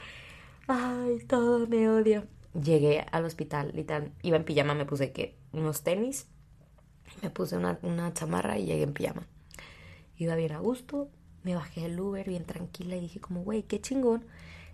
Ay, 0.69 1.21
todo 1.27 1.67
me 1.67 1.89
odia. 1.89 2.27
Llegué 2.53 3.07
al 3.11 3.25
hospital, 3.25 3.73
literal, 3.75 4.13
iba 4.23 4.37
en 4.37 4.45
pijama, 4.45 4.75
me 4.75 4.85
puse 4.85 5.13
que 5.13 5.39
unos 5.53 5.83
tenis, 5.83 6.27
me 7.23 7.31
puse 7.31 7.57
una, 7.57 7.79
una 7.83 8.13
chamarra 8.13 8.59
y 8.59 8.67
llegué 8.67 8.83
en 8.83 8.93
pijama. 8.93 9.27
Iba 10.21 10.37
bien 10.37 10.53
a 10.53 10.59
gusto, 10.59 11.09
me 11.45 11.55
bajé 11.55 11.81
del 11.81 11.99
Uber 11.99 12.29
bien 12.29 12.45
tranquila 12.45 12.95
y 12.97 13.01
dije 13.01 13.21
como, 13.21 13.43
güey, 13.43 13.63
qué 13.63 13.81
chingón 13.81 14.27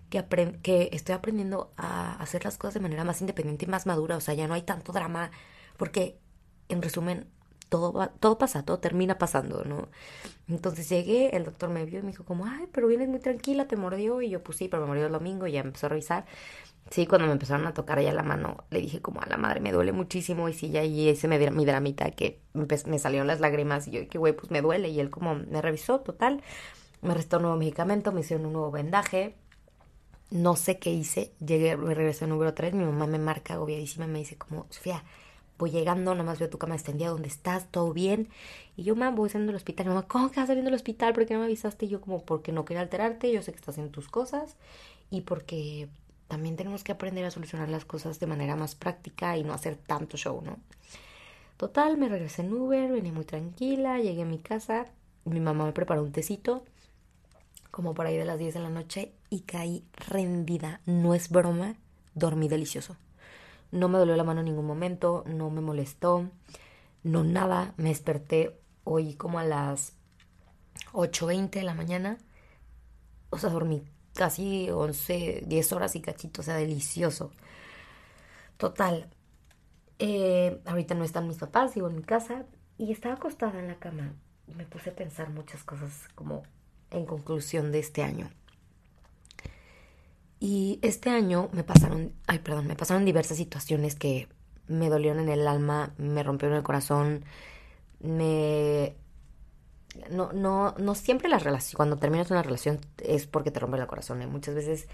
que, 0.09 0.23
que 0.61 0.89
estoy 0.91 1.15
aprendiendo 1.15 1.71
a 1.77 2.15
hacer 2.21 2.45
las 2.45 2.57
cosas 2.57 2.75
de 2.75 2.79
manera 2.81 3.05
más 3.05 3.21
independiente 3.21 3.65
y 3.65 3.69
más 3.69 3.85
madura. 3.85 4.17
O 4.17 4.21
sea, 4.21 4.33
ya 4.33 4.47
no 4.47 4.53
hay 4.55 4.63
tanto 4.63 4.91
drama 4.91 5.31
porque, 5.77 6.19
en 6.69 6.81
resumen, 6.81 7.27
todo, 7.69 8.09
todo 8.19 8.37
pasa, 8.37 8.63
todo 8.63 8.79
termina 8.79 9.17
pasando, 9.17 9.63
¿no? 9.65 9.89
Entonces 10.49 10.89
llegué, 10.89 11.35
el 11.35 11.45
doctor 11.45 11.69
me 11.69 11.85
vio 11.85 11.99
y 11.99 12.03
me 12.03 12.09
dijo 12.11 12.25
como, 12.25 12.45
ay, 12.45 12.67
pero 12.73 12.87
vienes 12.87 13.09
muy 13.09 13.19
tranquila, 13.19 13.67
te 13.67 13.77
mordió. 13.77 14.21
Y 14.21 14.29
yo, 14.29 14.43
pues 14.43 14.57
sí, 14.57 14.67
pero 14.69 14.83
me 14.83 14.89
mordió 14.89 15.07
el 15.07 15.13
domingo 15.13 15.47
y 15.47 15.53
ya 15.53 15.61
empezó 15.61 15.87
a 15.87 15.89
revisar. 15.89 16.25
Sí, 16.89 17.05
cuando 17.05 17.27
me 17.27 17.33
empezaron 17.33 17.67
a 17.67 17.73
tocar 17.73 18.01
ya 18.01 18.13
la 18.13 18.23
mano, 18.23 18.63
le 18.69 18.79
dije 18.79 19.01
como 19.01 19.21
a 19.21 19.25
la 19.25 19.37
madre, 19.37 19.59
me 19.59 19.71
duele 19.71 19.91
muchísimo. 19.91 20.47
Y 20.49 20.53
sí, 20.53 20.69
ya 20.69 20.81
ahí 20.81 21.09
ese 21.09 21.27
me 21.27 21.37
mi 21.51 21.65
dramita 21.65 22.11
que 22.11 22.39
me 22.53 22.99
salieron 22.99 23.27
las 23.27 23.39
lágrimas 23.39 23.87
y 23.87 23.91
yo, 23.91 24.07
que 24.07 24.17
güey, 24.17 24.33
pues 24.33 24.51
me 24.51 24.61
duele. 24.61 24.89
Y 24.89 24.99
él 24.99 25.09
como 25.09 25.35
me 25.35 25.61
revisó, 25.61 25.99
total. 25.99 26.41
Me 27.01 27.13
restó 27.13 27.37
un 27.37 27.43
nuevo 27.43 27.57
medicamento, 27.57 28.11
me 28.11 28.21
hicieron 28.21 28.45
un 28.45 28.53
nuevo 28.53 28.71
vendaje. 28.71 29.35
No 30.31 30.55
sé 30.55 30.79
qué 30.79 30.91
hice. 30.91 31.33
Llegué, 31.45 31.77
me 31.77 31.93
regresé 31.93 32.25
a 32.25 32.27
número 32.27 32.53
3. 32.53 32.73
Mi 32.73 32.85
mamá 32.85 33.07
me 33.07 33.19
marca 33.19 33.53
agobiadísima 33.53 34.07
me 34.07 34.19
dice 34.19 34.37
como, 34.37 34.65
Sofía, 34.69 35.03
voy 35.57 35.71
llegando, 35.71 36.15
nomás 36.15 36.39
veo 36.39 36.49
tu 36.49 36.57
cama 36.57 36.75
extendida, 36.75 37.09
¿dónde 37.09 37.27
estás? 37.27 37.67
¿Todo 37.71 37.93
bien? 37.93 38.29
Y 38.75 38.83
yo, 38.83 38.95
me 38.95 39.09
voy 39.11 39.29
saliendo 39.29 39.51
del 39.51 39.57
hospital. 39.57 39.87
Mi 39.87 39.93
mamá, 39.93 40.07
¿cómo 40.07 40.31
que 40.31 40.39
vas 40.39 40.47
saliendo 40.47 40.69
del 40.69 40.75
hospital? 40.75 41.13
¿Por 41.13 41.25
qué 41.25 41.33
no 41.33 41.41
me 41.41 41.45
avisaste? 41.45 41.85
Y 41.85 41.89
yo 41.89 42.01
como, 42.01 42.23
porque 42.23 42.51
no 42.51 42.65
quería 42.65 42.81
alterarte, 42.81 43.31
yo 43.31 43.41
sé 43.41 43.51
que 43.51 43.57
estás 43.57 43.73
haciendo 43.73 43.91
tus 43.91 44.07
cosas 44.07 44.55
y 45.09 45.21
porque 45.21 45.89
también 46.27 46.55
tenemos 46.55 46.83
que 46.83 46.91
aprender 46.91 47.25
a 47.25 47.31
solucionar 47.31 47.69
las 47.69 47.85
cosas 47.85 48.19
de 48.19 48.27
manera 48.27 48.55
más 48.55 48.75
práctica 48.75 49.37
y 49.37 49.43
no 49.43 49.53
hacer 49.53 49.77
tanto 49.77 50.17
show, 50.17 50.41
¿no? 50.41 50.57
Total, 51.57 51.97
me 51.97 52.09
regresé 52.09 52.43
en 52.43 52.53
Uber, 52.53 52.91
venía 52.91 53.13
muy 53.13 53.25
tranquila, 53.25 53.99
llegué 53.99 54.23
a 54.23 54.25
mi 54.25 54.39
casa, 54.39 54.85
mi 55.25 55.39
mamá 55.39 55.65
me 55.65 55.71
preparó 55.71 56.03
un 56.03 56.11
tecito, 56.11 56.63
como 57.71 57.93
por 57.93 58.05
ahí 58.05 58.17
de 58.17 58.25
las 58.25 58.37
10 58.37 58.53
de 58.53 58.59
la 58.59 58.69
noche, 58.69 59.13
y 59.29 59.41
caí 59.41 59.83
rendida, 59.93 60.81
no 60.85 61.13
es 61.15 61.29
broma, 61.29 61.75
dormí 62.13 62.47
delicioso. 62.47 62.97
No 63.71 63.89
me 63.89 63.97
dolió 63.97 64.15
la 64.15 64.23
mano 64.23 64.41
en 64.41 64.45
ningún 64.45 64.65
momento, 64.65 65.23
no 65.27 65.49
me 65.49 65.61
molestó, 65.61 66.29
no 67.03 67.23
nada. 67.23 67.73
Me 67.77 67.89
desperté 67.89 68.57
hoy 68.83 69.15
como 69.15 69.39
a 69.39 69.43
las 69.43 69.93
8.20 70.93 71.49
de 71.49 71.63
la 71.63 71.73
mañana. 71.73 72.17
O 73.29 73.37
sea, 73.37 73.49
dormí 73.49 73.83
casi 74.17 74.69
11, 74.69 75.43
10 75.45 75.73
horas 75.73 75.95
y 75.95 76.01
cachito, 76.01 76.41
o 76.41 76.43
sea, 76.43 76.55
delicioso. 76.55 77.31
Total. 78.57 79.07
Eh, 79.99 80.59
ahorita 80.65 80.95
no 80.95 81.03
están 81.03 81.27
mis 81.27 81.37
papás, 81.37 81.73
sigo 81.73 81.87
en 81.87 81.95
mi 81.97 82.03
casa 82.03 82.45
y 82.77 82.91
estaba 82.91 83.15
acostada 83.15 83.59
en 83.59 83.67
la 83.67 83.75
cama. 83.75 84.13
Me 84.47 84.65
puse 84.65 84.89
a 84.89 84.95
pensar 84.95 85.29
muchas 85.29 85.63
cosas 85.63 86.09
como 86.15 86.43
en 86.91 87.05
conclusión 87.05 87.71
de 87.71 87.79
este 87.79 88.03
año. 88.03 88.29
Y 90.39 90.79
este 90.81 91.09
año 91.09 91.49
me 91.51 91.63
pasaron, 91.63 92.13
ay, 92.25 92.39
perdón, 92.39 92.67
me 92.67 92.75
pasaron 92.75 93.05
diversas 93.05 93.37
situaciones 93.37 93.95
que 93.95 94.27
me 94.67 94.89
dolieron 94.89 95.19
en 95.19 95.29
el 95.29 95.47
alma, 95.47 95.93
me 95.97 96.23
rompieron 96.23 96.57
el 96.57 96.63
corazón, 96.63 97.23
me... 97.99 98.95
No, 100.09 100.31
no, 100.33 100.73
no 100.77 100.95
siempre 100.95 101.29
las 101.29 101.43
relaciones, 101.43 101.75
cuando 101.75 101.97
terminas 101.97 102.31
una 102.31 102.43
relación 102.43 102.79
es 102.97 103.27
porque 103.27 103.51
te 103.51 103.59
rompe 103.59 103.77
el 103.77 103.87
corazón. 103.87 104.21
¿eh? 104.21 104.27
Muchas 104.27 104.55
veces 104.55 104.87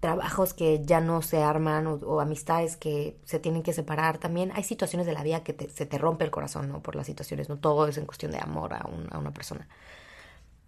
trabajos 0.00 0.52
que 0.52 0.84
ya 0.84 1.00
no 1.00 1.22
se 1.22 1.42
arman 1.42 1.86
o, 1.86 2.20
amistades 2.20 2.76
que 2.76 3.16
se 3.24 3.38
tienen 3.38 3.62
que 3.62 3.72
separar. 3.72 4.18
También 4.18 4.52
hay 4.54 4.62
situaciones 4.62 5.06
de 5.06 5.14
la 5.14 5.22
vida 5.22 5.42
que 5.42 5.68
se 5.72 5.86
te 5.86 5.98
rompe 5.98 6.24
el 6.24 6.30
corazón, 6.30 6.68
¿no? 6.68 6.82
Por 6.82 6.94
las 6.94 7.06
situaciones, 7.06 7.48
no 7.48 7.56
todo 7.56 7.86
es 7.86 7.96
en 7.96 8.04
cuestión 8.04 8.32
de 8.32 8.38
amor 8.38 8.74
a, 8.74 8.86
a 9.10 9.18
una 9.18 9.32
persona. 9.32 9.66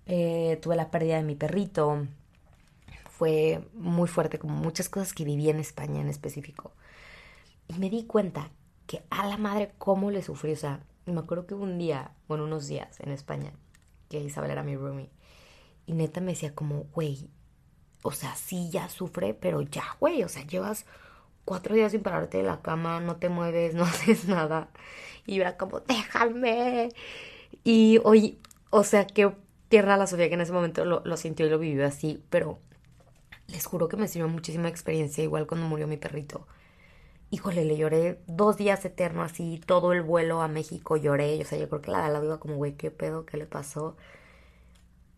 Eh, 0.07 0.59
tuve 0.63 0.77
la 0.77 0.91
pérdida 0.91 1.17
de 1.17 1.25
mi 1.25 1.35
perrito, 1.35 2.07
fue 3.11 3.69
muy 3.75 4.09
fuerte, 4.09 4.39
como 4.39 4.55
muchas 4.55 4.89
cosas 4.89 5.13
que 5.13 5.25
viví 5.25 5.51
en 5.51 5.59
España 5.59 6.01
en 6.01 6.09
específico. 6.09 6.73
Y 7.69 7.75
me 7.75 7.91
di 7.91 8.05
cuenta 8.05 8.51
que 8.87 9.03
a 9.11 9.27
la 9.27 9.37
madre 9.37 9.73
cómo 9.79 10.11
le 10.11 10.23
sufrí. 10.23 10.53
O 10.53 10.57
sea, 10.57 10.81
me 11.13 11.21
acuerdo 11.21 11.47
que 11.47 11.55
un 11.55 11.79
día, 11.79 12.13
bueno, 12.29 12.45
unos 12.45 12.67
días 12.67 13.01
en 13.01 13.11
España, 13.13 13.53
que 14.09 14.21
Isabel 14.21 14.51
era 14.51 14.63
mi 14.63 14.77
roomie, 14.77 15.11
y 15.87 15.93
neta 15.93 16.21
me 16.21 16.33
decía 16.33 16.55
como, 16.55 16.85
güey, 16.95 17.31
o 18.03 18.13
sea, 18.13 18.35
sí 18.37 18.71
ya 18.71 18.89
sufre, 18.89 19.35
pero 19.35 19.63
ya, 19.63 19.85
güey, 20.01 20.23
o 20.23 20.29
sea, 20.29 20.45
llevas 20.47 20.87
cuatro 21.45 21.75
días 21.75 21.93
sin 21.93 22.03
pararte 22.03 22.39
de 22.39 22.45
la 22.45 22.61
cama, 22.63 23.01
no 23.01 23.17
te 23.17 23.29
mueves, 23.29 23.75
no 23.77 23.85
haces 23.85 24.27
nada. 24.27 24.69
Y 25.27 25.41
era 25.41 25.57
como, 25.57 25.81
déjame. 25.81 26.91
Y 27.65 28.01
hoy, 28.05 28.39
o 28.71 28.85
sea, 28.85 29.07
qué 29.07 29.33
tierra 29.69 29.97
la 29.97 30.07
Sofía 30.07 30.29
que 30.29 30.35
en 30.35 30.41
ese 30.41 30.53
momento 30.53 30.85
lo 30.85 31.17
sintió 31.17 31.47
y 31.47 31.51
lo 31.51 31.59
vivió 31.59 31.87
así, 31.87 32.23
pero 32.31 32.61
les 33.49 33.67
juro 33.67 33.89
que 33.89 33.97
me 33.97 34.09
sirvió 34.09 34.29
muchísima 34.29 34.69
experiencia, 34.69 35.23
igual 35.25 35.47
cuando 35.47 35.67
murió 35.67 35.87
mi 35.87 35.97
perrito. 35.97 36.47
Híjole, 37.31 37.65
le 37.65 37.77
lloré 37.77 38.21
dos 38.27 38.57
días 38.57 38.85
eterno 38.85 39.23
así, 39.23 39.61
todo 39.67 39.93
el 39.93 40.03
vuelo 40.03 40.43
a 40.43 40.49
México 40.49 40.97
lloré, 40.97 41.41
o 41.43 41.45
sea, 41.45 41.59
yo 41.59 41.69
creo 41.69 41.83
que 41.83 41.91
la 41.91 42.09
la 42.09 42.25
iba 42.25 42.39
como, 42.41 42.57
güey, 42.57 42.75
¿qué 42.77 42.91
pedo? 42.91 43.27
¿Qué 43.27 43.37
le 43.37 43.47
pasó? 43.47 43.97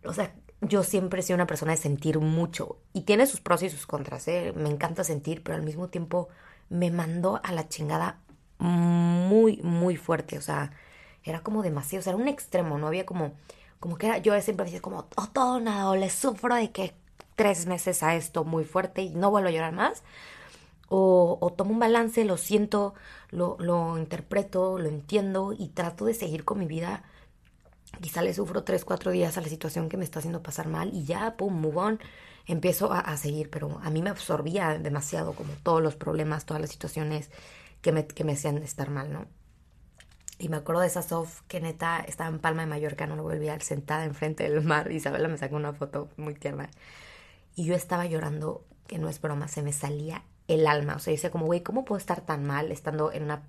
O 0.05 0.13
sea, 0.13 0.35
yo 0.61 0.83
siempre 0.83 1.21
he 1.21 1.23
sido 1.23 1.37
una 1.37 1.47
persona 1.47 1.73
de 1.73 1.79
sentir 1.79 2.19
mucho 2.19 2.79
y 2.93 3.03
tiene 3.03 3.27
sus 3.27 3.41
pros 3.41 3.63
y 3.63 3.71
sus 3.71 3.87
contras, 3.87 4.27
¿eh? 4.29 4.53
Me 4.57 4.69
encanta 4.71 5.05
sentir, 5.05 5.43
pero 5.43 5.57
al 5.57 5.63
mismo 5.63 5.89
tiempo 5.89 6.29
me 6.69 6.91
mandó 6.91 7.41
a 7.45 7.53
la 7.53 7.69
chingada 7.69 8.21
muy, 8.59 9.59
muy 9.59 9.97
fuerte, 9.97 10.39
o 10.39 10.43
sea, 10.43 10.73
era 11.25 11.41
como 11.43 11.63
demasiado, 11.63 12.01
o 12.01 12.05
sea, 12.05 12.13
era 12.13 12.23
un 12.23 12.29
extremo, 12.29 12.79
no 12.79 12.87
había 12.89 13.07
como, 13.07 13.35
como 13.81 13.99
que 13.99 14.07
era, 14.07 14.19
yo 14.19 14.39
siempre 14.41 14.65
decía 14.67 14.81
como, 14.83 15.07
oh, 15.17 15.27
todo 15.29 15.61
nada, 15.61 15.91
o 15.91 15.97
le 15.97 16.11
sufro 16.11 16.55
de 16.55 16.73
que 16.73 16.95
tres 17.37 17.67
meses 17.67 18.03
a 18.03 18.17
esto 18.17 18.45
muy 18.45 18.65
fuerte 18.65 19.03
y 19.03 19.11
no 19.15 19.31
vuelvo 19.31 19.49
a 19.49 19.53
llorar 19.53 19.73
más, 19.73 20.03
o, 20.89 21.55
tomo 21.57 21.73
un 21.73 21.79
balance, 21.79 22.25
lo 22.25 22.37
siento, 22.37 22.95
lo, 23.31 23.57
lo 23.59 23.99
interpreto, 23.99 24.79
lo 24.79 24.89
entiendo 24.89 25.55
y 25.57 25.69
trato 25.69 26.07
de 26.07 26.15
seguir 26.15 26.45
con 26.45 26.59
mi 26.59 26.67
vida. 26.67 27.05
Quizá 28.01 28.23
le 28.23 28.35
sufro 28.35 28.65
tres, 28.65 28.85
cuatro 28.85 29.11
días 29.11 29.37
a 29.39 29.41
la 29.41 29.49
situación 29.49 29.89
que 29.89 29.97
me 29.97 30.05
está 30.05 30.19
haciendo 30.21 30.43
pasar 30.43 30.69
mal 30.69 30.91
y 30.95 31.05
ya, 31.05 31.37
pum, 31.37 31.61
move 31.61 31.77
on, 31.77 32.01
empiezo 32.47 32.93
a, 32.93 33.17
seguir, 33.17 33.51
pero 33.51 33.79
a 33.83 33.91
mí 33.91 34.03
me 34.03 34.11
absorbía 34.11 34.79
demasiado 34.79 35.35
como 35.35 35.53
todos 35.63 35.83
los 35.83 35.97
problemas, 35.97 36.47
todas 36.47 36.61
las 36.61 36.71
situaciones 36.71 37.31
que 37.83 37.93
me, 37.93 38.07
que 38.07 38.25
me 38.25 38.33
hacían 38.33 38.59
estar 38.59 38.91
mal, 38.91 39.13
¿no? 39.13 39.27
Y 40.39 40.49
me 40.49 40.57
acuerdo 40.57 40.83
de 40.83 40.87
esa 40.87 41.03
Sof 41.03 41.43
que 41.49 41.61
neta 41.61 42.01
estaba 42.01 42.31
en 42.31 42.39
Palma 42.39 42.63
de 42.63 42.69
Mallorca, 42.69 43.07
no 43.07 43.17
lo 43.17 43.25
volvía 43.25 43.59
sentada 43.61 44.05
enfrente 44.05 44.45
del 44.49 44.63
mar. 44.63 44.91
Isabela 44.93 45.29
me 45.29 45.37
sacó 45.37 45.57
una 45.57 45.73
foto 45.73 46.09
muy 46.17 46.35
tierna. 46.35 46.71
Y 47.57 47.65
yo 47.65 47.75
estaba 47.75 48.07
llorando, 48.07 48.65
que 48.87 48.99
no 48.99 49.09
es 49.09 49.21
broma, 49.21 49.49
se 49.49 49.63
me 49.63 49.73
salía 49.73 50.23
el 50.49 50.67
alma. 50.67 50.97
O 50.97 50.99
sea, 50.99 51.13
dice 51.13 51.31
como, 51.31 51.47
güey, 51.47 51.63
¿cómo 51.63 51.85
puedo 51.85 51.99
estar 51.99 52.23
tan 52.23 52.45
mal 52.45 52.73
estando 52.73 53.13
en 53.13 53.25
una 53.25 53.43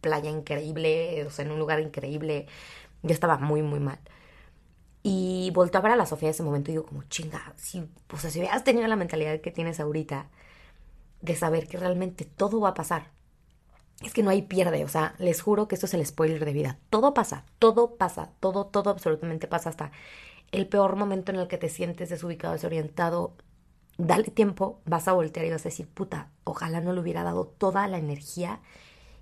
playa 0.00 0.30
increíble, 0.30 1.24
o 1.26 1.30
sea, 1.30 1.44
en 1.44 1.52
un 1.52 1.58
lugar 1.58 1.80
increíble? 1.80 2.46
Yo 3.02 3.12
estaba 3.12 3.38
muy, 3.38 3.62
muy 3.62 3.80
mal. 3.80 3.98
Y 5.02 5.50
volto 5.54 5.78
a 5.78 5.80
ver 5.82 5.92
a 5.92 5.96
la 5.96 6.06
Sofía 6.06 6.28
en 6.28 6.34
ese 6.34 6.42
momento 6.42 6.70
y 6.70 6.74
digo 6.74 6.86
como, 6.86 7.02
chinga, 7.04 7.52
si, 7.56 7.86
o 8.10 8.18
sea, 8.18 8.30
si 8.30 8.38
hubieras 8.38 8.64
tenido 8.64 8.86
la 8.88 8.96
mentalidad 8.96 9.40
que 9.40 9.50
tienes 9.50 9.80
ahorita 9.80 10.30
de 11.20 11.36
saber 11.36 11.68
que 11.68 11.78
realmente 11.78 12.24
todo 12.24 12.60
va 12.60 12.70
a 12.70 12.74
pasar. 12.74 13.10
Es 14.02 14.12
que 14.12 14.22
no 14.22 14.30
hay 14.30 14.42
pierde, 14.42 14.84
o 14.84 14.88
sea, 14.88 15.14
les 15.18 15.40
juro 15.40 15.68
que 15.68 15.74
esto 15.76 15.86
es 15.86 15.94
el 15.94 16.04
spoiler 16.06 16.44
de 16.44 16.52
vida. 16.52 16.78
Todo 16.90 17.14
pasa, 17.14 17.44
todo 17.58 17.96
pasa, 17.96 18.30
todo, 18.40 18.66
todo 18.66 18.90
absolutamente 18.90 19.46
pasa 19.46 19.70
hasta 19.70 19.92
el 20.52 20.66
peor 20.68 20.96
momento 20.96 21.32
en 21.32 21.38
el 21.38 21.48
que 21.48 21.58
te 21.58 21.68
sientes 21.68 22.10
desubicado, 22.10 22.54
desorientado, 22.54 23.34
dale 23.98 24.24
tiempo, 24.24 24.80
vas 24.84 25.08
a 25.08 25.12
voltear 25.12 25.46
y 25.46 25.50
vas 25.50 25.62
a 25.62 25.70
decir, 25.70 25.88
puta, 25.88 26.30
ojalá 26.44 26.80
no 26.80 26.92
le 26.92 27.00
hubiera 27.00 27.22
dado 27.22 27.46
toda 27.46 27.86
la 27.88 27.98
energía 27.98 28.60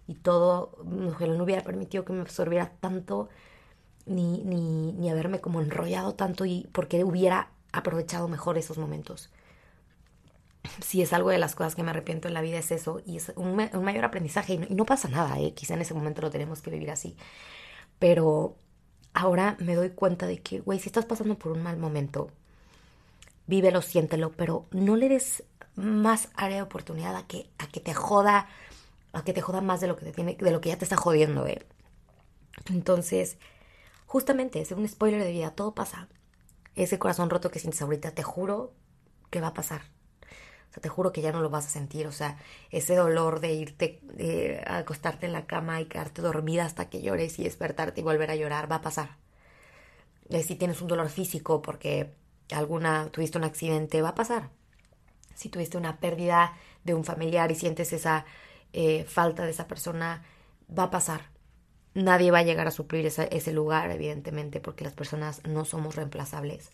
y 0.06 0.14
todo, 0.14 0.76
ojalá 1.08 1.34
no 1.34 1.44
hubiera 1.44 1.62
permitido 1.62 2.04
que 2.04 2.12
me 2.12 2.20
absorbiera 2.20 2.72
tanto, 2.80 3.28
ni, 4.06 4.42
ni, 4.44 4.92
ni 4.92 5.10
haberme 5.10 5.40
como 5.40 5.60
enrollado 5.60 6.14
tanto 6.14 6.44
y 6.44 6.68
porque 6.72 7.04
hubiera 7.04 7.50
aprovechado 7.72 8.28
mejor 8.28 8.58
esos 8.58 8.78
momentos. 8.78 9.30
Si 10.80 11.02
es 11.02 11.12
algo 11.12 11.30
de 11.30 11.38
las 11.38 11.54
cosas 11.54 11.74
que 11.74 11.82
me 11.82 11.90
arrepiento 11.90 12.28
en 12.28 12.34
la 12.34 12.40
vida 12.40 12.58
es 12.58 12.70
eso 12.70 13.00
y 13.04 13.16
es 13.16 13.32
un, 13.36 13.56
mayor 13.56 14.04
aprendizaje 14.04 14.54
y 14.54 14.74
no, 14.74 14.86
pasa 14.86 15.08
nada, 15.08 15.38
¿eh? 15.40 15.54
quizá 15.54 15.74
en 15.74 15.80
ese 15.80 15.94
momento 15.94 16.22
lo 16.22 16.30
tenemos 16.30 16.62
que 16.62 16.70
vivir 16.70 16.90
así, 16.90 17.16
pero 17.98 18.56
ahora 19.14 19.56
me 19.60 19.74
doy 19.74 19.90
cuenta 19.90 20.26
de 20.26 20.40
que, 20.40 20.60
güey, 20.60 20.78
si 20.78 20.88
estás 20.88 21.04
pasando 21.04 21.36
por 21.38 21.52
un 21.52 21.62
mal 21.62 21.78
momento, 21.78 22.30
vívelo, 23.46 23.82
siéntelo, 23.82 24.32
pero 24.32 24.66
no 24.70 24.96
le 24.96 25.08
des 25.08 25.44
más 25.74 26.28
área 26.34 26.56
de 26.56 26.62
oportunidad 26.62 27.16
a 27.16 27.26
que, 27.26 27.50
a 27.58 27.66
que 27.66 27.80
te 27.80 27.94
joda, 27.94 28.48
a 29.12 29.24
que 29.24 29.32
te 29.32 29.40
joda 29.40 29.60
más 29.60 29.80
de 29.80 29.88
lo 29.88 29.96
que 29.96 30.04
te 30.04 30.12
tiene, 30.12 30.36
de 30.38 30.50
lo 30.50 30.60
que 30.60 30.70
ya 30.70 30.78
te 30.78 30.84
está 30.84 30.96
jodiendo, 30.96 31.46
¿eh? 31.46 31.66
Entonces, 32.70 33.38
justamente, 34.06 34.60
es 34.60 34.72
un 34.72 34.86
spoiler 34.88 35.22
de 35.22 35.32
vida, 35.32 35.50
todo 35.50 35.74
pasa. 35.74 36.08
Ese 36.74 36.98
corazón 36.98 37.30
roto 37.30 37.50
que 37.50 37.58
sientes 37.58 37.82
ahorita, 37.82 38.12
te 38.12 38.22
juro 38.22 38.74
que 39.30 39.40
va 39.40 39.48
a 39.48 39.54
pasar. 39.54 39.82
O 40.70 40.74
sea, 40.74 40.80
te 40.80 40.88
juro 40.88 41.12
que 41.12 41.20
ya 41.20 41.32
no 41.32 41.40
lo 41.42 41.50
vas 41.50 41.66
a 41.66 41.70
sentir. 41.70 42.06
O 42.06 42.12
sea, 42.12 42.38
ese 42.70 42.94
dolor 42.96 43.40
de 43.40 43.52
irte 43.52 44.00
eh, 44.18 44.62
a 44.66 44.78
acostarte 44.78 45.26
en 45.26 45.32
la 45.32 45.46
cama 45.46 45.80
y 45.80 45.86
quedarte 45.86 46.22
dormida 46.22 46.64
hasta 46.64 46.88
que 46.88 47.02
llores 47.02 47.38
y 47.38 47.44
despertarte 47.44 48.00
y 48.00 48.04
volver 48.04 48.30
a 48.30 48.36
llorar, 48.36 48.70
va 48.70 48.76
a 48.76 48.82
pasar. 48.82 49.18
Y 50.30 50.42
si 50.44 50.54
tienes 50.54 50.80
un 50.80 50.88
dolor 50.88 51.10
físico 51.10 51.60
porque 51.60 52.14
alguna, 52.52 53.08
tuviste 53.10 53.38
un 53.38 53.44
accidente, 53.44 54.02
va 54.02 54.10
a 54.10 54.14
pasar. 54.14 54.50
Si 55.34 55.48
tuviste 55.48 55.76
una 55.76 55.98
pérdida 55.98 56.54
de 56.84 56.94
un 56.94 57.04
familiar 57.04 57.50
y 57.50 57.54
sientes 57.54 57.92
esa 57.92 58.24
eh, 58.72 59.04
falta 59.04 59.44
de 59.44 59.50
esa 59.50 59.66
persona, 59.66 60.22
va 60.76 60.84
a 60.84 60.90
pasar. 60.90 61.30
Nadie 61.94 62.30
va 62.30 62.38
a 62.38 62.42
llegar 62.42 62.66
a 62.66 62.70
suplir 62.70 63.06
ese 63.06 63.52
lugar, 63.52 63.90
evidentemente, 63.90 64.60
porque 64.60 64.84
las 64.84 64.94
personas 64.94 65.42
no 65.44 65.64
somos 65.64 65.94
reemplazables. 65.94 66.70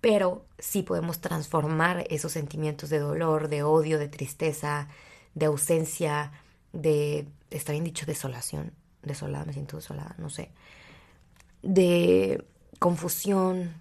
Pero 0.00 0.44
sí 0.58 0.82
podemos 0.82 1.20
transformar 1.20 2.04
esos 2.10 2.32
sentimientos 2.32 2.90
de 2.90 2.98
dolor, 2.98 3.48
de 3.48 3.62
odio, 3.62 3.98
de 3.98 4.08
tristeza, 4.08 4.88
de 5.34 5.46
ausencia, 5.46 6.32
de, 6.72 7.26
está 7.50 7.72
bien 7.72 7.84
dicho, 7.84 8.06
desolación, 8.06 8.72
desolada, 9.02 9.44
me 9.44 9.52
siento 9.52 9.76
desolada, 9.76 10.14
no 10.18 10.30
sé, 10.30 10.50
de 11.62 12.44
confusión, 12.78 13.80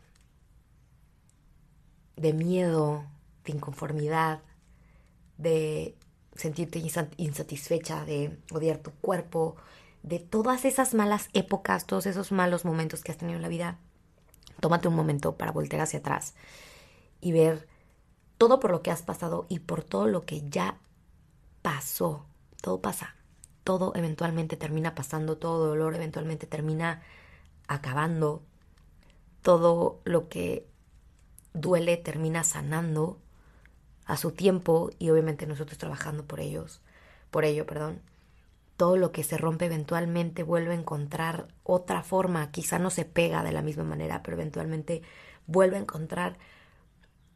de 2.17 2.33
miedo, 2.33 3.05
de 3.45 3.53
inconformidad, 3.53 4.41
de 5.37 5.95
sentirte 6.35 6.79
insatisfecha, 7.17 8.05
de 8.05 8.37
odiar 8.51 8.79
tu 8.79 8.91
cuerpo, 8.91 9.55
de 10.03 10.19
todas 10.19 10.65
esas 10.65 10.93
malas 10.93 11.29
épocas, 11.33 11.85
todos 11.85 12.05
esos 12.05 12.31
malos 12.31 12.65
momentos 12.65 13.03
que 13.03 13.11
has 13.11 13.17
tenido 13.17 13.37
en 13.37 13.41
la 13.41 13.47
vida, 13.47 13.79
tómate 14.59 14.87
un 14.87 14.95
momento 14.95 15.37
para 15.37 15.51
voltear 15.51 15.81
hacia 15.81 15.99
atrás 15.99 16.35
y 17.21 17.31
ver 17.31 17.67
todo 18.37 18.59
por 18.59 18.71
lo 18.71 18.81
que 18.81 18.91
has 18.91 19.01
pasado 19.01 19.45
y 19.49 19.59
por 19.59 19.83
todo 19.83 20.07
lo 20.07 20.25
que 20.25 20.47
ya 20.49 20.77
pasó. 21.61 22.25
Todo 22.61 22.81
pasa, 22.81 23.15
todo 23.63 23.93
eventualmente 23.95 24.57
termina 24.57 24.95
pasando, 24.95 25.37
todo 25.37 25.67
dolor 25.67 25.95
eventualmente 25.95 26.47
termina 26.47 27.01
acabando, 27.67 28.43
todo 29.41 30.01
lo 30.05 30.29
que 30.29 30.67
duele 31.59 31.97
termina 31.97 32.43
sanando 32.43 33.19
a 34.05 34.17
su 34.17 34.31
tiempo 34.31 34.89
y 34.99 35.09
obviamente 35.09 35.45
nosotros 35.45 35.77
trabajando 35.77 36.25
por 36.25 36.39
ellos, 36.39 36.81
por 37.29 37.45
ello, 37.45 37.65
perdón. 37.65 38.01
Todo 38.77 38.95
lo 38.95 39.11
que 39.11 39.23
se 39.23 39.37
rompe 39.37 39.65
eventualmente 39.65 40.43
vuelve 40.43 40.71
a 40.71 40.77
encontrar 40.77 41.47
otra 41.63 42.03
forma, 42.03 42.51
quizá 42.51 42.79
no 42.79 42.89
se 42.89 43.05
pega 43.05 43.43
de 43.43 43.51
la 43.51 43.61
misma 43.61 43.83
manera, 43.83 44.21
pero 44.23 44.37
eventualmente 44.37 45.01
vuelve 45.47 45.77
a 45.77 45.81
encontrar 45.81 46.37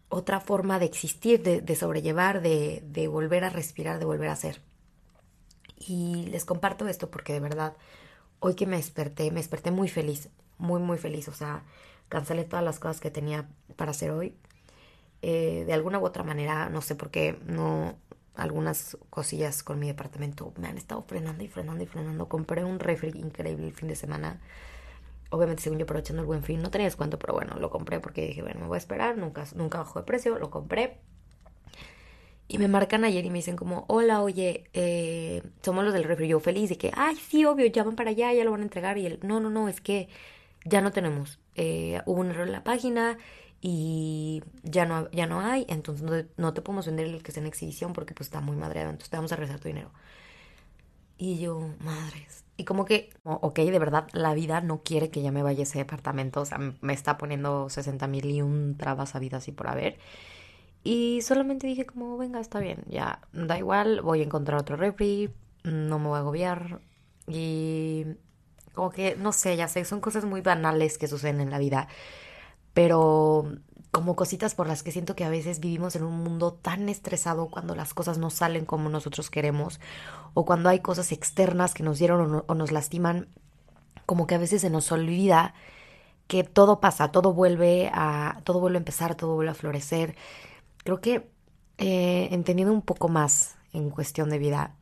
otra 0.08 0.40
forma 0.40 0.78
de 0.78 0.86
existir, 0.86 1.42
de, 1.42 1.76
sobrellevar, 1.76 2.42
de, 2.42 2.84
de 2.86 3.08
volver 3.08 3.44
a 3.44 3.50
respirar, 3.50 3.98
de 3.98 4.06
volver 4.06 4.30
a 4.30 4.36
ser. 4.36 4.62
Y 5.78 6.28
les 6.28 6.46
comparto 6.46 6.88
esto 6.88 7.10
porque 7.10 7.34
de 7.34 7.40
verdad, 7.40 7.76
hoy 8.40 8.54
que 8.54 8.68
me 8.68 8.78
desperté, 8.78 9.32
me 9.32 9.40
desperté 9.40 9.72
muy 9.72 9.88
feliz, 9.88 10.30
muy, 10.58 10.80
muy 10.82 10.98
feliz. 10.98 11.28
O 11.28 11.34
sea, 11.34 11.64
cancelé 12.12 12.44
todas 12.44 12.64
las 12.64 12.78
cosas 12.78 13.00
que 13.00 13.10
tenía 13.10 13.48
para 13.78 13.92
hacer 13.92 14.12
hoy. 14.12 14.36
Eh, 15.22 15.64
de 15.66 15.74
alguna 15.74 15.98
u 15.98 16.06
otra 16.06 16.24
manera, 16.24 16.70
no 16.70 16.82
sé 16.82 16.96
por 16.96 17.10
qué, 17.10 17.40
no, 17.46 17.96
algunas 18.36 18.98
cosillas 19.10 19.64
con 19.64 19.80
mi 19.80 19.88
departamento 19.88 20.54
me 20.58 20.68
han 20.68 20.78
estado 20.78 21.04
frenando 21.04 21.44
y 21.44 21.48
frenando 21.48 21.84
y 21.84 21.88
frenando. 21.88 22.28
Compré 22.28 22.66
un 22.66 22.80
refri 22.80 23.18
increíble 23.18 23.68
el 23.68 23.74
fin 23.74 23.88
de 23.88 23.96
semana. 23.96 24.42
Obviamente, 25.30 25.64
según 25.64 25.80
yo, 25.80 25.86
aprovechando 25.86 26.22
el 26.22 26.28
buen 26.28 26.44
fin, 26.44 26.62
no 26.62 26.70
tenía 26.70 26.86
descuento, 26.88 27.18
pero 27.18 27.34
bueno, 27.34 27.56
lo 27.58 27.70
compré 27.70 28.02
porque 28.02 28.28
dije, 28.28 28.42
bueno, 28.42 28.60
me 28.60 28.68
voy 28.68 28.76
a 28.76 28.80
esperar, 28.80 29.18
nunca, 29.18 29.46
nunca 29.56 29.78
bajó 29.78 30.00
de 30.00 30.06
precio, 30.06 30.38
lo 30.38 30.50
compré. 30.50 31.00
Y 32.50 32.58
me 32.58 32.68
marcan 32.68 33.06
ayer 33.06 33.24
y 33.24 33.30
me 33.30 33.38
dicen 33.38 33.56
como, 33.56 33.86
hola, 33.88 34.22
oye, 34.22 34.66
eh, 34.74 35.42
somos 35.62 35.86
los 35.86 35.94
del 35.94 36.04
refri. 36.04 36.28
Yo 36.28 36.42
feliz 36.42 36.70
de 36.70 36.78
que, 36.78 36.92
ay, 36.94 37.16
sí, 37.16 37.46
obvio, 37.46 37.66
llaman 37.68 37.96
para 37.96 38.10
allá, 38.10 38.34
ya 38.34 38.44
lo 38.44 38.52
van 38.52 38.60
a 38.60 38.64
entregar. 38.64 38.98
Y 38.98 39.06
él, 39.06 39.20
no, 39.24 39.40
no, 39.40 39.50
no, 39.50 39.70
es 39.70 39.80
que 39.80 40.10
ya 40.66 40.82
no 40.82 40.92
tenemos. 40.92 41.41
Eh, 41.56 42.02
hubo 42.06 42.22
un 42.22 42.30
error 42.30 42.48
en 42.48 42.54
la 42.54 42.64
página 42.64 43.18
y 43.62 44.44
ya 44.64 44.86
no, 44.86 45.10
ya 45.12 45.28
no 45.28 45.42
hay, 45.42 45.66
entonces 45.70 46.26
no, 46.38 46.54
te 46.54 46.62
podemos 46.62 46.88
vender 46.88 47.08
el 47.08 47.22
que 47.22 47.30
está 47.30 47.42
en 47.42 47.48
exhibición 47.48 47.94
porque 47.94 48.14
pues 48.14 48.28
está 48.28 48.42
muy 48.42 48.56
madreado, 48.56 48.90
entonces 48.90 49.10
te 49.12 49.18
vamos 49.18 49.32
a 49.32 49.36
regresar 49.36 49.60
tu 49.60 49.68
dinero. 49.68 49.92
Y 51.18 51.40
yo, 51.40 51.70
madres. 51.80 52.46
Y 52.58 52.66
como 52.66 52.86
que, 52.86 53.12
ok, 53.24 53.60
de 53.60 53.80
verdad, 53.80 54.08
la 54.14 54.34
vida 54.34 54.62
no 54.62 54.82
quiere 54.84 55.12
que 55.12 55.22
ya 55.22 55.32
me 55.32 55.44
vaya 55.44 55.64
ese 55.64 55.78
departamento, 55.78 56.42
o 56.42 56.46
sea, 56.46 56.58
me 56.58 56.94
está 56.94 57.18
poniendo 57.18 57.70
60 57.70 58.08
mil 58.08 58.26
y 58.26 58.42
un 58.42 58.76
trabas 58.78 59.16
a 59.16 59.20
vida 59.20 59.38
así 59.38 59.52
por 59.52 59.68
haber. 59.68 60.00
Y 60.84 61.22
solamente 61.22 61.68
dije 61.68 61.86
como, 61.86 62.18
venga, 62.18 62.40
está 62.40 62.60
bien, 62.60 62.84
ya, 62.88 63.22
da 63.34 63.58
igual, 63.58 64.02
voy 64.02 64.22
a 64.22 64.24
encontrar 64.24 64.60
otro 64.60 64.78
refri, 64.78 65.30
no 65.64 66.00
me 66.00 66.08
voy 66.08 66.18
a 66.18 66.20
agobiar. 66.22 66.82
Y 67.28 68.06
como 68.74 68.92
que, 68.92 69.16
no 69.16 69.32
sé, 69.32 69.58
ya 69.58 69.68
sé, 69.68 69.86
son 69.86 70.02
cosas 70.02 70.26
muy 70.26 70.42
banales 70.42 70.98
que 70.98 71.08
suceden 71.08 71.42
en 71.42 71.50
la 71.50 71.60
vida. 71.60 71.88
Pero 72.74 73.52
como 73.92 74.16
cositas 74.16 74.56
por 74.56 74.68
las 74.68 74.84
que 74.84 74.92
siento 74.92 75.16
que 75.16 75.26
a 75.26 75.30
veces 75.30 75.60
vivimos 75.60 75.96
en 75.98 76.04
un 76.04 76.24
mundo 76.24 76.54
tan 76.54 76.88
estresado 76.88 77.50
cuando 77.50 77.76
las 77.76 77.94
cosas 77.94 78.18
no 78.18 78.30
salen 78.30 78.66
como 78.66 78.90
nosotros 78.90 79.30
queremos 79.30 79.82
o 80.34 80.46
cuando 80.46 80.70
hay 80.70 80.80
cosas 80.80 81.12
externas 81.12 81.74
que 81.74 81.84
nos 81.84 82.00
dieron 82.00 82.44
o, 82.48 82.56
nos 82.56 82.72
lastiman, 82.72 83.28
como 84.06 84.28
que 84.28 84.36
a 84.36 84.38
veces 84.38 84.62
se 84.62 84.70
nos 84.70 84.92
olvida 84.94 85.54
que 86.28 86.46
todo 86.46 86.80
pasa, 86.80 87.12
todo 87.12 87.34
vuelve 87.34 87.92
a, 87.94 88.40
todo 88.46 88.62
vuelve 88.62 88.78
a 88.78 88.80
empezar, 88.80 89.16
todo 89.16 89.36
vuelve 89.36 89.52
a 89.52 89.56
florecer. 89.56 90.16
Creo 90.86 91.02
que 91.02 91.30
eh, 91.78 92.30
entendiendo 92.32 92.74
un 92.74 92.82
poco 92.82 93.10
más 93.10 93.58
en 93.74 93.90
cuestión 93.90 94.30
de 94.30 94.38
vida, 94.38 94.76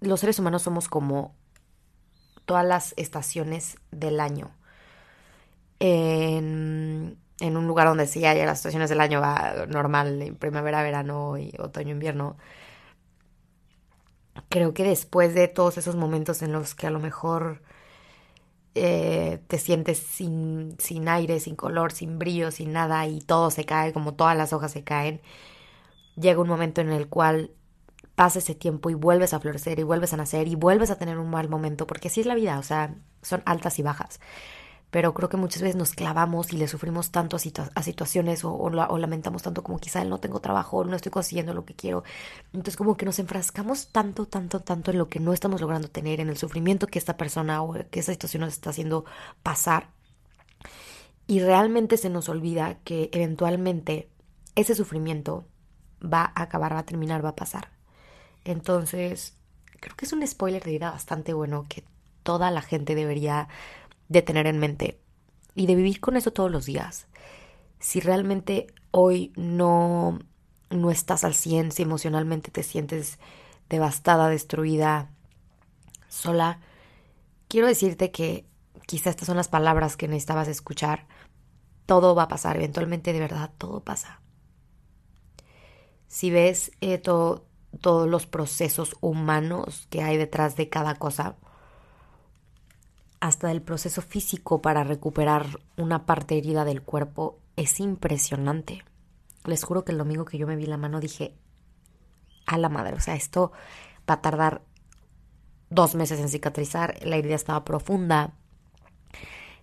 los 0.00 0.20
seres 0.20 0.38
humanos 0.38 0.62
somos 0.62 0.88
como 0.88 1.34
todas 2.52 2.66
las 2.66 2.92
estaciones 2.98 3.78
del 3.92 4.20
año. 4.20 4.50
En, 5.80 7.16
en 7.40 7.56
un 7.56 7.66
lugar 7.66 7.88
donde 7.88 8.06
sí 8.06 8.26
haya 8.26 8.44
las 8.44 8.58
estaciones 8.58 8.90
del 8.90 9.00
año 9.00 9.22
va 9.22 9.64
normal, 9.68 10.36
primavera, 10.38 10.82
verano 10.82 11.36
otoño, 11.58 11.92
invierno. 11.92 12.36
Creo 14.50 14.74
que 14.74 14.84
después 14.84 15.34
de 15.34 15.48
todos 15.48 15.78
esos 15.78 15.96
momentos 15.96 16.42
en 16.42 16.52
los 16.52 16.74
que 16.74 16.86
a 16.86 16.90
lo 16.90 17.00
mejor 17.00 17.62
eh, 18.74 19.40
te 19.46 19.56
sientes 19.56 19.96
sin, 19.96 20.76
sin 20.78 21.08
aire, 21.08 21.40
sin 21.40 21.56
color, 21.56 21.90
sin 21.92 22.18
brillo, 22.18 22.50
sin 22.50 22.74
nada 22.74 23.06
y 23.06 23.22
todo 23.22 23.50
se 23.50 23.64
cae 23.64 23.94
como 23.94 24.12
todas 24.12 24.36
las 24.36 24.52
hojas 24.52 24.72
se 24.72 24.84
caen, 24.84 25.22
llega 26.16 26.42
un 26.42 26.48
momento 26.48 26.82
en 26.82 26.92
el 26.92 27.08
cual 27.08 27.50
pasa 28.14 28.38
ese 28.40 28.54
tiempo 28.54 28.90
y 28.90 28.94
vuelves 28.94 29.34
a 29.34 29.40
florecer 29.40 29.78
y 29.78 29.82
vuelves 29.82 30.12
a 30.12 30.16
nacer 30.16 30.48
y 30.48 30.54
vuelves 30.54 30.90
a 30.90 30.98
tener 30.98 31.18
un 31.18 31.30
mal 31.30 31.48
momento, 31.48 31.86
porque 31.86 32.08
así 32.08 32.20
es 32.20 32.26
la 32.26 32.34
vida, 32.34 32.58
o 32.58 32.62
sea, 32.62 32.94
son 33.22 33.42
altas 33.46 33.78
y 33.78 33.82
bajas 33.82 34.20
pero 34.92 35.14
creo 35.14 35.30
que 35.30 35.38
muchas 35.38 35.62
veces 35.62 35.74
nos 35.74 35.92
clavamos 35.92 36.52
y 36.52 36.58
le 36.58 36.68
sufrimos 36.68 37.10
tanto 37.10 37.36
a, 37.36 37.82
situaciones 37.82 38.44
o, 38.44 38.68
lamentamos 38.70 39.42
tanto 39.42 39.62
como 39.62 39.78
quizá 39.78 40.04
no 40.04 40.20
tengo 40.20 40.40
trabajo, 40.40 40.84
no 40.84 40.94
estoy 40.94 41.10
consiguiendo 41.10 41.54
lo 41.54 41.64
que 41.64 41.74
quiero. 41.74 42.04
Entonces 42.52 42.76
como 42.76 42.94
que 42.98 43.06
nos 43.06 43.18
enfrascamos 43.18 43.88
tanto, 43.88 44.26
tanto, 44.26 44.60
tanto 44.60 44.90
en 44.90 44.98
lo 44.98 45.08
que 45.08 45.18
no 45.18 45.32
estamos 45.32 45.62
logrando 45.62 45.88
tener, 45.88 46.20
en 46.20 46.28
el 46.28 46.36
sufrimiento 46.36 46.88
que 46.88 46.98
esta 46.98 47.16
persona 47.16 47.62
o 47.62 47.72
que 47.90 48.00
esa 48.00 48.12
situación 48.12 48.42
nos 48.42 48.52
está 48.52 48.68
haciendo 48.68 49.06
pasar. 49.42 49.88
Y 51.26 51.40
realmente 51.40 51.96
se 51.96 52.10
nos 52.10 52.28
olvida 52.28 52.74
que 52.84 53.08
eventualmente 53.14 54.10
ese 54.56 54.74
sufrimiento 54.74 55.46
va 56.04 56.30
a 56.34 56.42
acabar, 56.42 56.74
va 56.74 56.80
a 56.80 56.86
terminar, 56.86 57.24
va 57.24 57.30
a 57.30 57.36
pasar. 57.36 57.71
Entonces, 58.44 59.36
creo 59.80 59.96
que 59.96 60.04
es 60.04 60.12
un 60.12 60.26
spoiler 60.26 60.62
de 60.62 60.72
vida 60.72 60.90
bastante 60.90 61.32
bueno 61.32 61.66
que 61.68 61.84
toda 62.22 62.50
la 62.50 62.62
gente 62.62 62.94
debería 62.94 63.48
de 64.08 64.22
tener 64.22 64.46
en 64.46 64.58
mente 64.58 65.00
y 65.54 65.66
de 65.66 65.74
vivir 65.74 66.00
con 66.00 66.16
eso 66.16 66.32
todos 66.32 66.50
los 66.50 66.66
días. 66.66 67.06
Si 67.78 68.00
realmente 68.00 68.68
hoy 68.90 69.32
no, 69.36 70.20
no 70.70 70.90
estás 70.90 71.24
al 71.24 71.34
100, 71.34 71.72
si 71.72 71.82
emocionalmente 71.82 72.50
te 72.50 72.62
sientes 72.62 73.18
devastada, 73.68 74.28
destruida, 74.28 75.10
sola, 76.08 76.60
quiero 77.48 77.66
decirte 77.66 78.10
que 78.10 78.46
quizá 78.86 79.10
estas 79.10 79.26
son 79.26 79.36
las 79.36 79.48
palabras 79.48 79.96
que 79.96 80.08
necesitabas 80.08 80.48
escuchar. 80.48 81.06
Todo 81.86 82.14
va 82.14 82.24
a 82.24 82.28
pasar, 82.28 82.56
eventualmente 82.56 83.12
de 83.12 83.20
verdad 83.20 83.50
todo 83.58 83.80
pasa. 83.80 84.20
Si 86.06 86.30
ves 86.30 86.72
eh, 86.80 86.98
todos 87.80 88.08
los 88.08 88.26
procesos 88.26 88.96
humanos 89.00 89.86
que 89.90 90.02
hay 90.02 90.16
detrás 90.16 90.56
de 90.56 90.68
cada 90.68 90.94
cosa, 90.96 91.36
hasta 93.20 93.50
el 93.52 93.62
proceso 93.62 94.02
físico 94.02 94.60
para 94.60 94.84
recuperar 94.84 95.60
una 95.76 96.06
parte 96.06 96.36
herida 96.36 96.64
del 96.64 96.82
cuerpo 96.82 97.38
es 97.56 97.78
impresionante. 97.80 98.84
Les 99.44 99.62
juro 99.62 99.84
que 99.84 99.92
el 99.92 99.98
domingo 99.98 100.24
que 100.24 100.38
yo 100.38 100.46
me 100.46 100.56
vi 100.56 100.66
la 100.66 100.76
mano 100.76 101.00
dije, 101.00 101.34
a 102.46 102.58
la 102.58 102.68
madre, 102.68 102.96
o 102.96 103.00
sea, 103.00 103.14
esto 103.14 103.52
va 104.10 104.14
a 104.14 104.20
tardar 104.20 104.62
dos 105.70 105.94
meses 105.94 106.20
en 106.20 106.28
cicatrizar, 106.28 106.98
la 107.04 107.16
herida 107.16 107.34
estaba 107.34 107.64
profunda, 107.64 108.34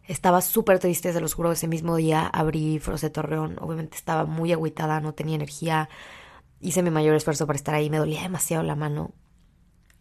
estaba 0.07 0.41
súper 0.41 0.79
triste, 0.79 1.13
se 1.13 1.21
los 1.21 1.33
juro, 1.33 1.51
ese 1.51 1.67
mismo 1.67 1.95
día 1.95 2.25
abrí 2.27 2.79
Froce 2.79 3.09
Torreón, 3.09 3.57
obviamente 3.59 3.95
estaba 3.95 4.25
muy 4.25 4.51
agüitada, 4.51 5.01
no 5.01 5.13
tenía 5.13 5.35
energía, 5.35 5.89
hice 6.61 6.83
mi 6.83 6.91
mayor 6.91 7.15
esfuerzo 7.15 7.47
para 7.47 7.57
estar 7.57 7.75
ahí, 7.75 7.89
me 7.89 7.97
dolía 7.97 8.21
demasiado 8.21 8.63
la 8.63 8.75
mano 8.75 9.13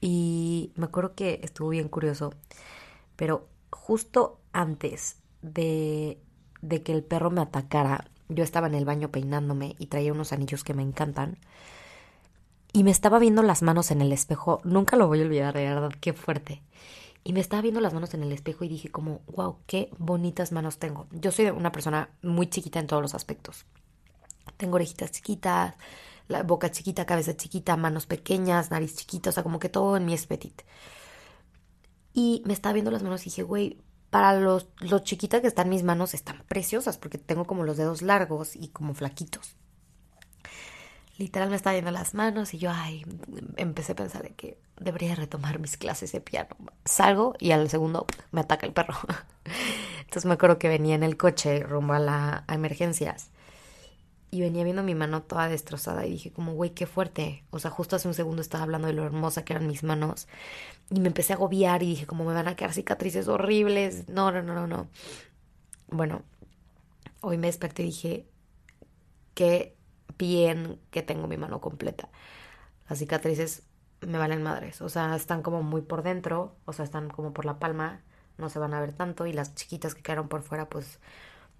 y 0.00 0.72
me 0.76 0.86
acuerdo 0.86 1.14
que 1.14 1.40
estuvo 1.42 1.70
bien 1.70 1.88
curioso 1.88 2.32
pero 3.18 3.48
justo 3.70 4.40
antes 4.52 5.16
de, 5.42 6.22
de 6.62 6.82
que 6.84 6.92
el 6.92 7.02
perro 7.02 7.32
me 7.32 7.40
atacara, 7.40 8.12
yo 8.28 8.44
estaba 8.44 8.68
en 8.68 8.76
el 8.76 8.84
baño 8.84 9.10
peinándome 9.10 9.74
y 9.80 9.86
traía 9.86 10.12
unos 10.12 10.32
anillos 10.32 10.62
que 10.62 10.72
me 10.72 10.84
encantan. 10.84 11.36
Y 12.72 12.84
me 12.84 12.92
estaba 12.92 13.18
viendo 13.18 13.42
las 13.42 13.62
manos 13.62 13.90
en 13.90 14.02
el 14.02 14.12
espejo. 14.12 14.60
Nunca 14.62 14.96
lo 14.96 15.08
voy 15.08 15.20
a 15.20 15.24
olvidar, 15.24 15.52
de 15.52 15.64
verdad, 15.64 15.90
qué 16.00 16.12
fuerte. 16.12 16.62
Y 17.24 17.32
me 17.32 17.40
estaba 17.40 17.60
viendo 17.60 17.80
las 17.80 17.92
manos 17.92 18.14
en 18.14 18.22
el 18.22 18.30
espejo 18.30 18.64
y 18.64 18.68
dije 18.68 18.88
como, 18.88 19.22
wow, 19.26 19.56
qué 19.66 19.90
bonitas 19.98 20.52
manos 20.52 20.78
tengo. 20.78 21.08
Yo 21.10 21.32
soy 21.32 21.46
una 21.46 21.72
persona 21.72 22.10
muy 22.22 22.46
chiquita 22.46 22.78
en 22.78 22.86
todos 22.86 23.02
los 23.02 23.16
aspectos. 23.16 23.66
Tengo 24.58 24.76
orejitas 24.76 25.10
chiquitas, 25.10 25.74
la 26.28 26.42
boca 26.42 26.70
chiquita, 26.70 27.06
cabeza 27.06 27.36
chiquita, 27.36 27.76
manos 27.76 28.06
pequeñas, 28.06 28.70
nariz 28.70 28.96
chiquita, 28.96 29.30
o 29.30 29.32
sea, 29.32 29.42
como 29.42 29.58
que 29.58 29.68
todo 29.68 29.96
en 29.96 30.04
mí 30.04 30.14
es 30.14 30.26
petit. 30.26 30.62
Y 32.12 32.42
me 32.46 32.52
estaba 32.52 32.74
viendo 32.74 32.90
las 32.90 33.02
manos 33.02 33.22
y 33.22 33.24
dije, 33.26 33.42
güey, 33.42 33.78
para 34.10 34.38
los, 34.38 34.68
los 34.80 35.02
chiquitas 35.02 35.40
que 35.40 35.46
están 35.46 35.68
mis 35.68 35.82
manos 35.82 36.14
están 36.14 36.42
preciosas 36.48 36.98
porque 36.98 37.18
tengo 37.18 37.44
como 37.44 37.64
los 37.64 37.76
dedos 37.76 38.02
largos 38.02 38.56
y 38.56 38.68
como 38.68 38.94
flaquitos. 38.94 39.56
Literal 41.16 41.50
me 41.50 41.56
estaba 41.56 41.74
viendo 41.74 41.90
las 41.90 42.14
manos 42.14 42.54
y 42.54 42.58
yo, 42.58 42.70
ay, 42.72 43.04
empecé 43.56 43.92
a 43.92 43.96
pensar 43.96 44.22
de 44.22 44.34
que 44.34 44.58
debería 44.78 45.16
retomar 45.16 45.58
mis 45.58 45.76
clases 45.76 46.12
de 46.12 46.20
piano. 46.20 46.56
Salgo 46.84 47.34
y 47.40 47.50
al 47.50 47.68
segundo 47.68 48.06
me 48.30 48.40
ataca 48.40 48.66
el 48.66 48.72
perro. 48.72 48.94
Entonces 50.00 50.26
me 50.26 50.34
acuerdo 50.34 50.58
que 50.58 50.68
venía 50.68 50.94
en 50.94 51.02
el 51.02 51.16
coche 51.16 51.60
rumbo 51.60 51.94
a 51.94 51.98
la 51.98 52.44
a 52.46 52.54
emergencias 52.54 53.30
y 54.30 54.40
venía 54.40 54.64
viendo 54.64 54.82
mi 54.82 54.94
mano 54.94 55.22
toda 55.22 55.48
destrozada 55.48 56.06
y 56.06 56.10
dije 56.10 56.32
como, 56.32 56.52
güey, 56.54 56.70
qué 56.70 56.86
fuerte. 56.86 57.44
O 57.50 57.58
sea, 57.58 57.70
justo 57.70 57.96
hace 57.96 58.08
un 58.08 58.14
segundo 58.14 58.42
estaba 58.42 58.64
hablando 58.64 58.88
de 58.88 58.94
lo 58.94 59.04
hermosa 59.04 59.44
que 59.44 59.54
eran 59.54 59.66
mis 59.66 59.82
manos 59.82 60.28
y 60.90 61.00
me 61.00 61.08
empecé 61.08 61.32
a 61.32 61.36
agobiar 61.36 61.82
y 61.82 61.86
dije 61.86 62.06
como 62.06 62.24
me 62.24 62.34
van 62.34 62.48
a 62.48 62.56
quedar 62.56 62.72
cicatrices 62.72 63.28
horribles. 63.28 64.08
No, 64.08 64.30
no, 64.32 64.42
no, 64.42 64.54
no, 64.54 64.66
no. 64.66 64.88
Bueno, 65.88 66.22
hoy 67.20 67.38
me 67.38 67.46
desperté 67.46 67.82
y 67.82 67.86
dije, 67.86 68.26
qué 69.34 69.76
bien 70.18 70.80
que 70.90 71.02
tengo 71.02 71.26
mi 71.26 71.36
mano 71.36 71.60
completa. 71.60 72.08
Las 72.88 72.98
cicatrices 72.98 73.62
me 74.00 74.18
valen 74.18 74.42
madres. 74.42 74.82
O 74.82 74.88
sea, 74.88 75.14
están 75.16 75.42
como 75.42 75.62
muy 75.62 75.82
por 75.82 76.02
dentro, 76.02 76.56
o 76.66 76.72
sea, 76.72 76.84
están 76.84 77.08
como 77.08 77.32
por 77.32 77.44
la 77.44 77.58
palma, 77.58 78.02
no 78.36 78.48
se 78.50 78.58
van 78.58 78.74
a 78.74 78.80
ver 78.80 78.92
tanto 78.92 79.26
y 79.26 79.32
las 79.32 79.54
chiquitas 79.54 79.94
que 79.94 80.02
quedaron 80.02 80.28
por 80.28 80.42
fuera, 80.42 80.68
pues 80.68 81.00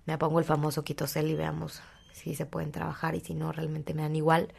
me 0.07 0.19
pongo 0.19 0.39
el 0.39 0.45
famoso 0.45 0.85
quitosel 0.85 1.31
y 1.31 1.35
veamos 1.35 1.83
si 2.19 2.35
se 2.35 2.47
pueden 2.47 2.73
trabajar 2.73 3.15
y 3.15 3.21
si 3.21 3.35
no, 3.35 3.53
realmente 3.53 3.95
me 3.95 4.03
dan 4.03 4.17
igual. 4.17 4.53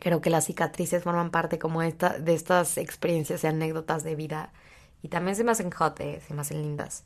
Creo 0.00 0.20
que 0.20 0.30
las 0.30 0.46
cicatrices 0.46 1.02
forman 1.02 1.30
parte 1.30 1.58
como 1.58 1.82
esta, 1.82 2.18
de 2.18 2.34
estas 2.34 2.78
experiencias 2.78 3.44
y 3.44 3.46
anécdotas 3.46 4.04
de 4.04 4.16
vida 4.16 4.52
y 5.02 5.08
también 5.08 5.36
se 5.36 5.44
me 5.44 5.50
hacen 5.50 5.70
hot, 5.70 6.00
eh, 6.00 6.22
se 6.26 6.32
me 6.32 6.40
hacen 6.40 6.62
lindas. 6.62 7.04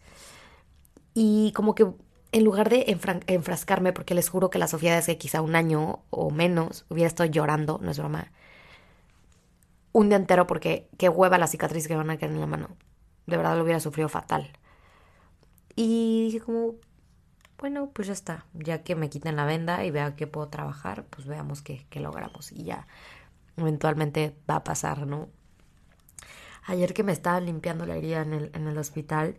Y 1.14 1.52
como 1.52 1.74
que 1.74 1.86
en 2.32 2.44
lugar 2.44 2.68
de 2.68 2.84
enfrascarme, 3.26 3.92
porque 3.92 4.14
les 4.14 4.28
juro 4.28 4.50
que 4.50 4.58
la 4.58 4.68
Sofía 4.68 4.98
es 4.98 5.06
que 5.06 5.16
quizá 5.16 5.40
un 5.40 5.56
año 5.56 6.00
o 6.10 6.30
menos 6.30 6.84
hubiera 6.90 7.08
estado 7.08 7.30
llorando, 7.30 7.78
no 7.82 7.90
es 7.90 7.98
broma, 7.98 8.30
un 9.92 10.10
día 10.10 10.18
entero 10.18 10.46
porque 10.46 10.88
qué 10.98 11.08
hueva 11.08 11.38
la 11.38 11.46
cicatriz 11.46 11.88
que 11.88 11.96
van 11.96 12.10
a 12.10 12.18
quedar 12.18 12.34
en 12.34 12.40
la 12.40 12.46
mano. 12.46 12.68
De 13.26 13.38
verdad 13.38 13.56
lo 13.56 13.62
hubiera 13.62 13.80
sufrido 13.80 14.10
fatal. 14.10 14.50
Y 15.74 16.24
dije 16.26 16.40
como, 16.40 16.74
bueno, 17.58 17.90
pues 17.92 18.08
ya 18.08 18.12
está, 18.12 18.46
ya 18.52 18.82
que 18.82 18.94
me 18.94 19.08
quiten 19.08 19.36
la 19.36 19.44
venda 19.44 19.84
y 19.84 19.90
vea 19.90 20.16
que 20.16 20.26
puedo 20.26 20.48
trabajar, 20.48 21.04
pues 21.06 21.26
veamos 21.26 21.62
qué, 21.62 21.86
logramos 21.94 22.52
y 22.52 22.64
ya 22.64 22.86
eventualmente 23.56 24.36
va 24.48 24.56
a 24.56 24.64
pasar, 24.64 25.06
¿no? 25.06 25.28
Ayer 26.66 26.92
que 26.92 27.02
me 27.02 27.12
estaba 27.12 27.40
limpiando 27.40 27.86
la 27.86 27.96
herida 27.96 28.22
en 28.22 28.32
el, 28.34 28.50
en 28.54 28.66
el 28.66 28.76
hospital, 28.76 29.38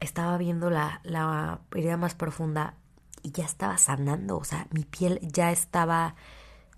estaba 0.00 0.36
viendo 0.38 0.70
la, 0.70 1.00
la 1.04 1.60
herida 1.74 1.96
más 1.96 2.14
profunda 2.14 2.74
y 3.22 3.30
ya 3.32 3.44
estaba 3.44 3.78
sanando, 3.78 4.38
o 4.38 4.44
sea, 4.44 4.66
mi 4.70 4.84
piel 4.84 5.20
ya 5.22 5.52
estaba 5.52 6.16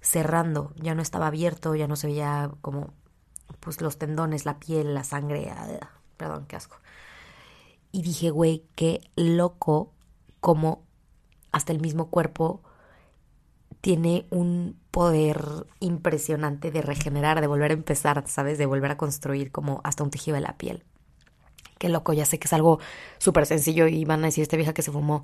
cerrando, 0.00 0.74
ya 0.76 0.94
no 0.94 1.02
estaba 1.02 1.28
abierto, 1.28 1.74
ya 1.74 1.88
no 1.88 1.96
se 1.96 2.08
veía 2.08 2.50
como 2.60 2.92
pues 3.60 3.80
los 3.80 3.98
tendones, 3.98 4.44
la 4.44 4.58
piel, 4.58 4.94
la 4.94 5.04
sangre, 5.04 5.50
ah, 5.50 5.90
perdón, 6.16 6.46
qué 6.46 6.56
asco. 6.56 6.76
Y 7.92 8.02
dije, 8.02 8.30
güey, 8.30 8.66
qué 8.74 9.00
loco 9.16 9.94
como 10.40 10.87
hasta 11.53 11.72
el 11.72 11.81
mismo 11.81 12.11
cuerpo 12.11 12.62
tiene 13.81 14.27
un 14.31 14.79
poder 14.90 15.40
impresionante 15.81 16.70
de 16.70 16.83
regenerar, 16.83 17.40
de 17.40 17.46
volver 17.46 17.70
a 17.70 17.74
empezar, 17.74 18.24
¿sabes? 18.27 18.59
De 18.59 18.66
volver 18.66 18.90
a 18.90 18.96
construir 18.96 19.53
como 19.53 19.81
hasta 19.85 20.03
un 20.03 20.11
tejido 20.11 20.35
de 20.35 20.40
la 20.40 20.57
piel. 20.57 20.85
Qué 21.79 21.88
loco, 21.88 22.12
ya 22.12 22.24
sé 22.24 22.38
que 22.38 22.46
es 22.46 22.53
algo 22.53 22.81
súper 23.18 23.46
sencillo 23.46 23.87
y 23.87 24.05
van 24.05 24.20
a 24.20 24.27
decir 24.27 24.42
esta 24.42 24.57
vieja 24.57 24.74
que 24.74 24.83
se 24.83 24.90
fumó. 24.90 25.22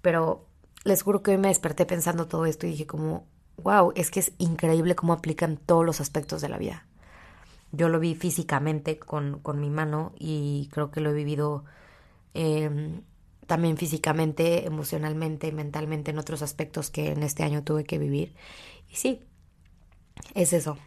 Pero 0.00 0.46
les 0.84 1.02
juro 1.02 1.22
que 1.22 1.32
hoy 1.32 1.38
me 1.38 1.48
desperté 1.48 1.84
pensando 1.84 2.26
todo 2.26 2.46
esto 2.46 2.66
y 2.66 2.70
dije 2.70 2.86
como, 2.86 3.26
wow, 3.58 3.92
es 3.94 4.10
que 4.10 4.20
es 4.20 4.32
increíble 4.38 4.94
cómo 4.94 5.12
aplican 5.12 5.58
todos 5.58 5.84
los 5.84 6.00
aspectos 6.00 6.40
de 6.40 6.48
la 6.48 6.56
vida. 6.56 6.86
Yo 7.72 7.88
lo 7.88 8.00
vi 8.00 8.14
físicamente 8.14 8.98
con, 8.98 9.40
con 9.40 9.60
mi 9.60 9.70
mano 9.70 10.12
y 10.18 10.68
creo 10.72 10.90
que 10.90 11.00
lo 11.00 11.10
he 11.10 11.14
vivido 11.14 11.64
em, 12.32 13.02
también 13.50 13.76
físicamente, 13.76 14.64
emocionalmente, 14.64 15.50
mentalmente 15.50 16.12
en 16.12 16.20
otros 16.20 16.40
aspectos 16.40 16.88
que 16.88 17.10
en 17.10 17.24
este 17.24 17.42
año 17.42 17.64
tuve 17.64 17.82
que 17.82 17.98
vivir. 17.98 18.32
Y 18.88 18.94
sí, 18.94 19.24
es 20.36 20.52
eso. 20.52 20.78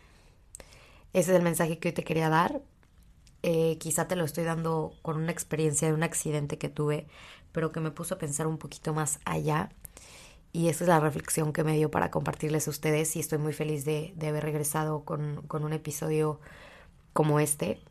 Ese 1.12 1.32
es 1.32 1.38
el 1.38 1.44
mensaje 1.44 1.78
que 1.78 1.90
hoy 1.90 1.94
te 1.94 2.06
quería 2.06 2.30
dar. 2.30 2.62
Eh, 3.42 3.78
quizá 3.80 4.08
te 4.08 4.16
lo 4.16 4.24
estoy 4.24 4.46
dando 4.46 4.94
con 5.02 5.18
una 5.18 5.34
experiencia 5.34 5.90
de 5.90 5.94
un 5.94 6.04
accidente 6.04 6.58
que 6.58 6.70
tuve, 6.70 7.06
pero 7.52 7.74
que 7.74 7.82
me 7.82 7.92
puso 7.92 8.16
a 8.16 8.18
pensar 8.18 8.48
un 8.48 8.58
poquito 8.58 8.94
más 8.94 9.20
allá. 9.26 9.70
Y 10.54 10.70
esa 10.70 10.86
es 10.86 10.88
la 10.88 11.02
reflexión 11.02 11.52
que 11.52 11.66
me 11.66 11.76
dio 11.76 11.92
para 11.92 12.12
compartirles 12.12 12.68
a 12.70 12.72
ustedes 12.72 13.14
y 13.18 13.20
estoy 13.20 13.40
muy 13.40 13.52
feliz 13.52 13.84
de, 13.84 14.14
de 14.16 14.28
haber 14.30 14.44
regresado 14.44 15.04
con, 15.04 15.42
con 15.48 15.66
un 15.66 15.74
episodio 15.74 16.40
como 17.12 17.42
este. 17.42 17.82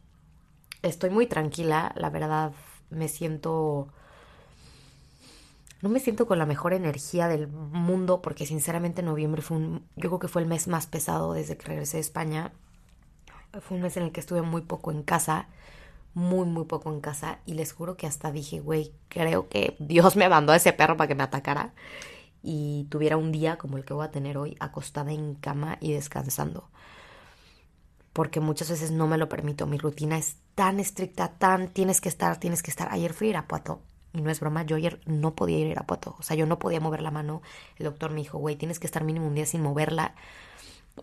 Estoy 0.80 1.10
muy 1.10 1.26
tranquila, 1.26 1.92
la 1.94 2.08
verdad 2.08 2.54
me 2.88 3.08
siento... 3.08 3.92
No 5.82 5.88
me 5.88 5.98
siento 5.98 6.26
con 6.26 6.38
la 6.38 6.46
mejor 6.46 6.74
energía 6.74 7.26
del 7.26 7.48
mundo 7.48 8.22
porque 8.22 8.46
sinceramente 8.46 9.02
noviembre 9.02 9.42
fue 9.42 9.56
un... 9.56 9.84
Yo 9.96 10.10
creo 10.10 10.20
que 10.20 10.28
fue 10.28 10.40
el 10.40 10.48
mes 10.48 10.68
más 10.68 10.86
pesado 10.86 11.32
desde 11.32 11.56
que 11.56 11.66
regresé 11.66 11.96
de 11.96 12.02
España. 12.02 12.52
Fue 13.60 13.76
un 13.76 13.82
mes 13.82 13.96
en 13.96 14.04
el 14.04 14.12
que 14.12 14.20
estuve 14.20 14.42
muy 14.42 14.62
poco 14.62 14.92
en 14.92 15.02
casa, 15.02 15.48
muy, 16.14 16.46
muy 16.46 16.66
poco 16.66 16.92
en 16.92 17.00
casa 17.00 17.40
y 17.46 17.54
les 17.54 17.72
juro 17.72 17.96
que 17.96 18.06
hasta 18.06 18.30
dije, 18.30 18.60
güey, 18.60 18.92
creo 19.08 19.48
que 19.48 19.76
Dios 19.80 20.14
me 20.14 20.28
mandó 20.28 20.52
a 20.52 20.56
ese 20.56 20.72
perro 20.72 20.96
para 20.96 21.08
que 21.08 21.16
me 21.16 21.24
atacara 21.24 21.74
y 22.44 22.86
tuviera 22.88 23.16
un 23.16 23.32
día 23.32 23.58
como 23.58 23.76
el 23.76 23.84
que 23.84 23.92
voy 23.92 24.04
a 24.04 24.12
tener 24.12 24.38
hoy, 24.38 24.56
acostada 24.60 25.12
en 25.12 25.34
cama 25.34 25.78
y 25.80 25.92
descansando 25.92 26.68
porque 28.12 28.40
muchas 28.40 28.68
veces 28.70 28.90
no 28.90 29.06
me 29.06 29.16
lo 29.16 29.28
permito. 29.28 29.66
Mi 29.66 29.78
rutina 29.78 30.18
es 30.18 30.36
tan 30.54 30.80
estricta, 30.80 31.28
tan 31.28 31.68
tienes 31.68 32.00
que 32.02 32.10
estar, 32.10 32.38
tienes 32.38 32.62
que 32.62 32.70
estar. 32.70 32.88
Ayer 32.92 33.14
fui 33.14 33.28
a 33.28 33.30
Irapuato 33.30 33.80
y 34.12 34.20
no 34.20 34.30
es 34.30 34.40
broma, 34.40 34.64
yo 34.64 34.76
ayer 34.76 35.00
no 35.06 35.34
podía 35.34 35.58
ir 35.58 35.66
a 35.68 35.70
Irapuato, 35.70 36.16
o 36.18 36.22
sea, 36.22 36.36
yo 36.36 36.46
no 36.46 36.58
podía 36.58 36.80
mover 36.80 37.02
la 37.02 37.10
mano. 37.10 37.42
El 37.76 37.84
doctor 37.84 38.10
me 38.10 38.20
dijo, 38.20 38.38
güey, 38.38 38.56
tienes 38.56 38.78
que 38.78 38.86
estar 38.86 39.04
mínimo 39.04 39.26
un 39.26 39.34
día 39.34 39.46
sin 39.46 39.62
moverla, 39.62 40.14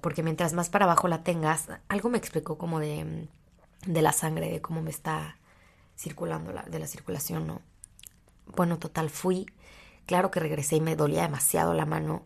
porque 0.01 0.23
mientras 0.23 0.53
más 0.53 0.69
para 0.69 0.85
abajo 0.85 1.07
la 1.07 1.23
tengas, 1.23 1.67
algo 1.87 2.09
me 2.09 2.17
explicó 2.17 2.57
como 2.57 2.79
de, 2.79 3.27
de 3.85 4.01
la 4.01 4.11
sangre, 4.11 4.51
de 4.51 4.61
cómo 4.61 4.81
me 4.81 4.91
está 4.91 5.37
circulando, 5.97 6.53
la, 6.53 6.63
de 6.63 6.79
la 6.79 6.87
circulación, 6.87 7.47
¿no? 7.47 7.61
Bueno, 8.55 8.79
total, 8.79 9.09
fui. 9.09 9.45
Claro 10.05 10.31
que 10.31 10.39
regresé 10.39 10.77
y 10.77 10.81
me 10.81 10.95
dolía 10.95 11.23
demasiado 11.23 11.73
la 11.73 11.85
mano. 11.85 12.23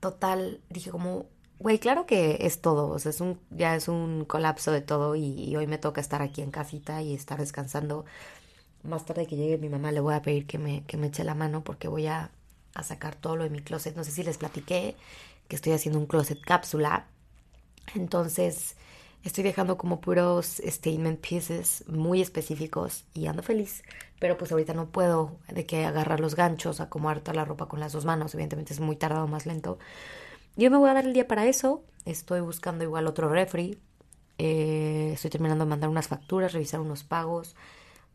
Total, 0.00 0.60
dije 0.68 0.90
como, 0.90 1.26
Güey, 1.60 1.78
claro 1.78 2.06
que 2.06 2.38
es 2.40 2.62
todo, 2.62 2.88
o 2.88 2.98
sea, 2.98 3.10
es 3.10 3.20
un, 3.20 3.38
ya 3.50 3.76
es 3.76 3.86
un 3.88 4.24
colapso 4.24 4.72
de 4.72 4.80
todo 4.80 5.14
y, 5.14 5.54
hoy 5.56 5.66
me 5.66 5.76
toca 5.76 6.00
estar 6.00 6.22
aquí 6.22 6.40
en 6.40 6.50
casita 6.50 7.02
y 7.02 7.14
estar 7.14 7.38
descansando. 7.38 8.06
Más 8.82 9.04
tarde 9.04 9.26
que 9.26 9.36
llegue 9.36 9.58
mi 9.58 9.68
mamá 9.68 9.92
le 9.92 10.00
voy 10.00 10.14
a 10.14 10.22
pedir 10.22 10.46
que 10.46 10.58
me, 10.58 10.84
que 10.84 10.96
me 10.96 11.08
eche 11.08 11.24
la 11.24 11.34
mano 11.34 11.62
porque 11.62 11.88
voy 11.88 12.06
a, 12.06 12.30
a 12.74 12.82
sacar 12.82 13.14
todo 13.14 13.36
lo 13.36 13.44
de 13.44 13.50
mi 13.50 13.60
closet. 13.60 13.96
No 13.96 14.04
sé 14.04 14.10
si 14.10 14.22
les 14.22 14.38
platiqué 14.38 14.96
que 15.48 15.56
estoy 15.56 15.72
haciendo 15.72 15.98
un 15.98 16.06
closet 16.06 16.40
cápsula. 16.40 17.06
Entonces 17.94 18.76
estoy 19.24 19.44
dejando 19.44 19.76
como 19.76 20.00
puros 20.00 20.62
statement 20.64 21.20
pieces 21.20 21.84
muy 21.88 22.22
específicos 22.22 23.04
y 23.14 23.26
ando 23.26 23.42
feliz. 23.42 23.82
Pero 24.18 24.36
pues 24.38 24.52
ahorita 24.52 24.74
no 24.74 24.90
puedo 24.90 25.36
de 25.48 25.66
que 25.66 25.84
agarrar 25.84 26.20
los 26.20 26.34
ganchos, 26.36 26.80
acomodar 26.80 27.20
toda 27.20 27.34
la 27.34 27.44
ropa 27.44 27.66
con 27.68 27.80
las 27.80 27.92
dos 27.92 28.04
manos. 28.04 28.34
Evidentemente 28.34 28.72
es 28.72 28.80
muy 28.80 28.96
tardado, 28.96 29.26
más 29.26 29.46
lento. 29.46 29.78
Yo 30.56 30.70
me 30.70 30.78
voy 30.78 30.90
a 30.90 30.94
dar 30.94 31.06
el 31.06 31.12
día 31.12 31.26
para 31.26 31.46
eso. 31.46 31.82
Estoy 32.04 32.40
buscando 32.40 32.84
igual 32.84 33.06
otro 33.06 33.28
refri. 33.28 33.78
Eh, 34.38 35.10
estoy 35.14 35.30
terminando 35.30 35.64
de 35.64 35.70
mandar 35.70 35.90
unas 35.90 36.08
facturas, 36.08 36.52
revisar 36.52 36.80
unos 36.80 37.04
pagos. 37.04 37.56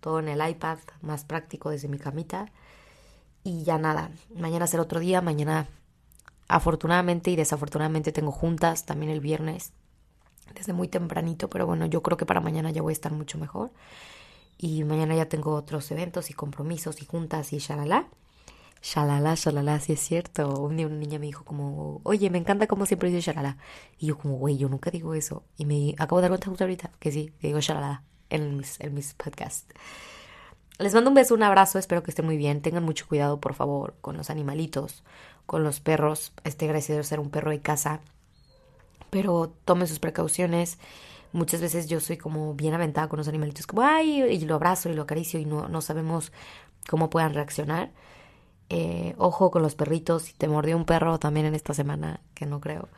Todo 0.06 0.20
en 0.20 0.28
el 0.28 0.48
iPad, 0.48 0.78
más 1.02 1.26
práctico 1.26 1.72
desde 1.72 1.88
mi 1.88 1.98
camita. 1.98 2.52
Y 3.44 3.64
ya 3.64 3.80
nada. 3.80 4.12
Mañana 4.36 4.68
será 4.68 4.84
otro 4.84 5.00
día. 5.00 5.20
Mañana, 5.20 5.68
afortunadamente 6.48 7.32
y 7.32 7.36
desafortunadamente, 7.36 8.12
tengo 8.12 8.32
juntas 8.32 8.86
también 8.86 9.12
el 9.12 9.20
viernes. 9.20 9.74
Desde 10.54 10.74
muy 10.74 10.90
tempranito. 10.90 11.50
Pero 11.50 11.66
bueno, 11.66 11.88
yo 11.88 12.04
creo 12.04 12.18
que 12.18 12.28
para 12.28 12.40
mañana 12.40 12.70
ya 12.70 12.84
voy 12.84 12.92
a 12.92 12.94
estar 12.94 13.14
mucho 13.14 13.40
mejor. 13.40 13.72
Y 14.60 14.84
mañana 14.84 15.16
ya 15.16 15.28
tengo 15.28 15.56
otros 15.56 15.90
eventos 15.90 16.30
y 16.30 16.34
compromisos 16.34 17.02
y 17.02 17.06
juntas 17.06 17.52
y 17.52 17.58
shalala. 17.58 18.08
Shalala, 18.84 19.34
shalala, 19.34 19.80
sí 19.80 19.94
es 19.94 20.02
cierto. 20.02 20.62
Un 20.62 20.78
día 20.78 20.86
una 20.86 20.98
niña 20.98 21.18
me 21.18 21.26
dijo 21.26 21.44
como, 21.46 22.00
oye, 22.04 22.30
me 22.30 22.38
encanta 22.38 22.68
como 22.68 22.86
siempre 22.86 23.10
dice 23.10 23.32
shalala. 23.32 23.58
Y 23.98 24.06
yo 24.06 24.20
como, 24.20 24.36
güey, 24.38 24.58
yo 24.58 24.70
nunca 24.70 24.92
digo 24.92 25.16
eso. 25.16 25.46
Y 25.58 25.66
me 25.66 25.96
acabo 25.98 26.18
de 26.18 26.26
dar 26.26 26.30
cuenta 26.30 26.50
justo 26.50 26.64
ahorita 26.64 26.92
que 27.00 27.12
sí, 27.12 27.34
que 27.40 27.48
digo 27.48 27.60
shalala 27.60 28.04
en 28.30 28.58
mis, 28.58 28.80
en 28.80 28.94
mis 28.94 29.14
podcasts. 29.14 29.66
Les 30.78 30.94
mando 30.94 31.10
un 31.10 31.16
beso, 31.16 31.34
un 31.34 31.44
abrazo, 31.44 31.80
espero 31.80 32.04
que 32.04 32.12
estén 32.12 32.26
muy 32.26 32.36
bien. 32.36 32.62
Tengan 32.62 32.84
mucho 32.84 33.08
cuidado, 33.08 33.40
por 33.40 33.54
favor, 33.54 33.96
con 34.02 34.18
los 34.18 34.30
animalitos, 34.30 35.04
con 35.46 35.64
los 35.64 35.80
perros. 35.80 36.34
Este 36.44 36.68
gracias 36.68 36.98
a 36.98 37.04
ser 37.04 37.20
un 37.20 37.30
perro 37.30 37.52
de 37.52 37.62
casa. 37.62 38.02
Pero 39.10 39.54
tomen 39.64 39.88
sus 39.88 40.00
precauciones. 40.00 40.78
Muchas 41.32 41.62
veces 41.62 41.88
yo 41.88 42.00
soy 42.02 42.18
como 42.18 42.54
bien 42.56 42.74
aventada 42.74 43.08
con 43.08 43.18
los 43.18 43.28
animalitos, 43.28 43.68
como, 43.68 43.82
ay, 43.82 44.22
y 44.24 44.40
lo 44.46 44.56
abrazo 44.56 44.90
y 44.90 44.94
lo 44.94 45.04
acaricio 45.04 45.40
y 45.40 45.46
no, 45.46 45.68
no 45.68 45.82
sabemos 45.82 46.32
cómo 46.90 47.10
puedan 47.10 47.34
reaccionar. 47.34 47.92
Eh, 48.70 49.16
ojo 49.18 49.52
con 49.52 49.62
los 49.62 49.76
perritos, 49.76 50.24
si 50.24 50.34
te 50.34 50.48
mordió 50.48 50.76
un 50.76 50.86
perro 50.86 51.20
también 51.20 51.46
en 51.46 51.56
esta 51.56 51.74
semana, 51.74 52.20
que 52.34 52.46
no 52.46 52.60
creo, 52.60 52.90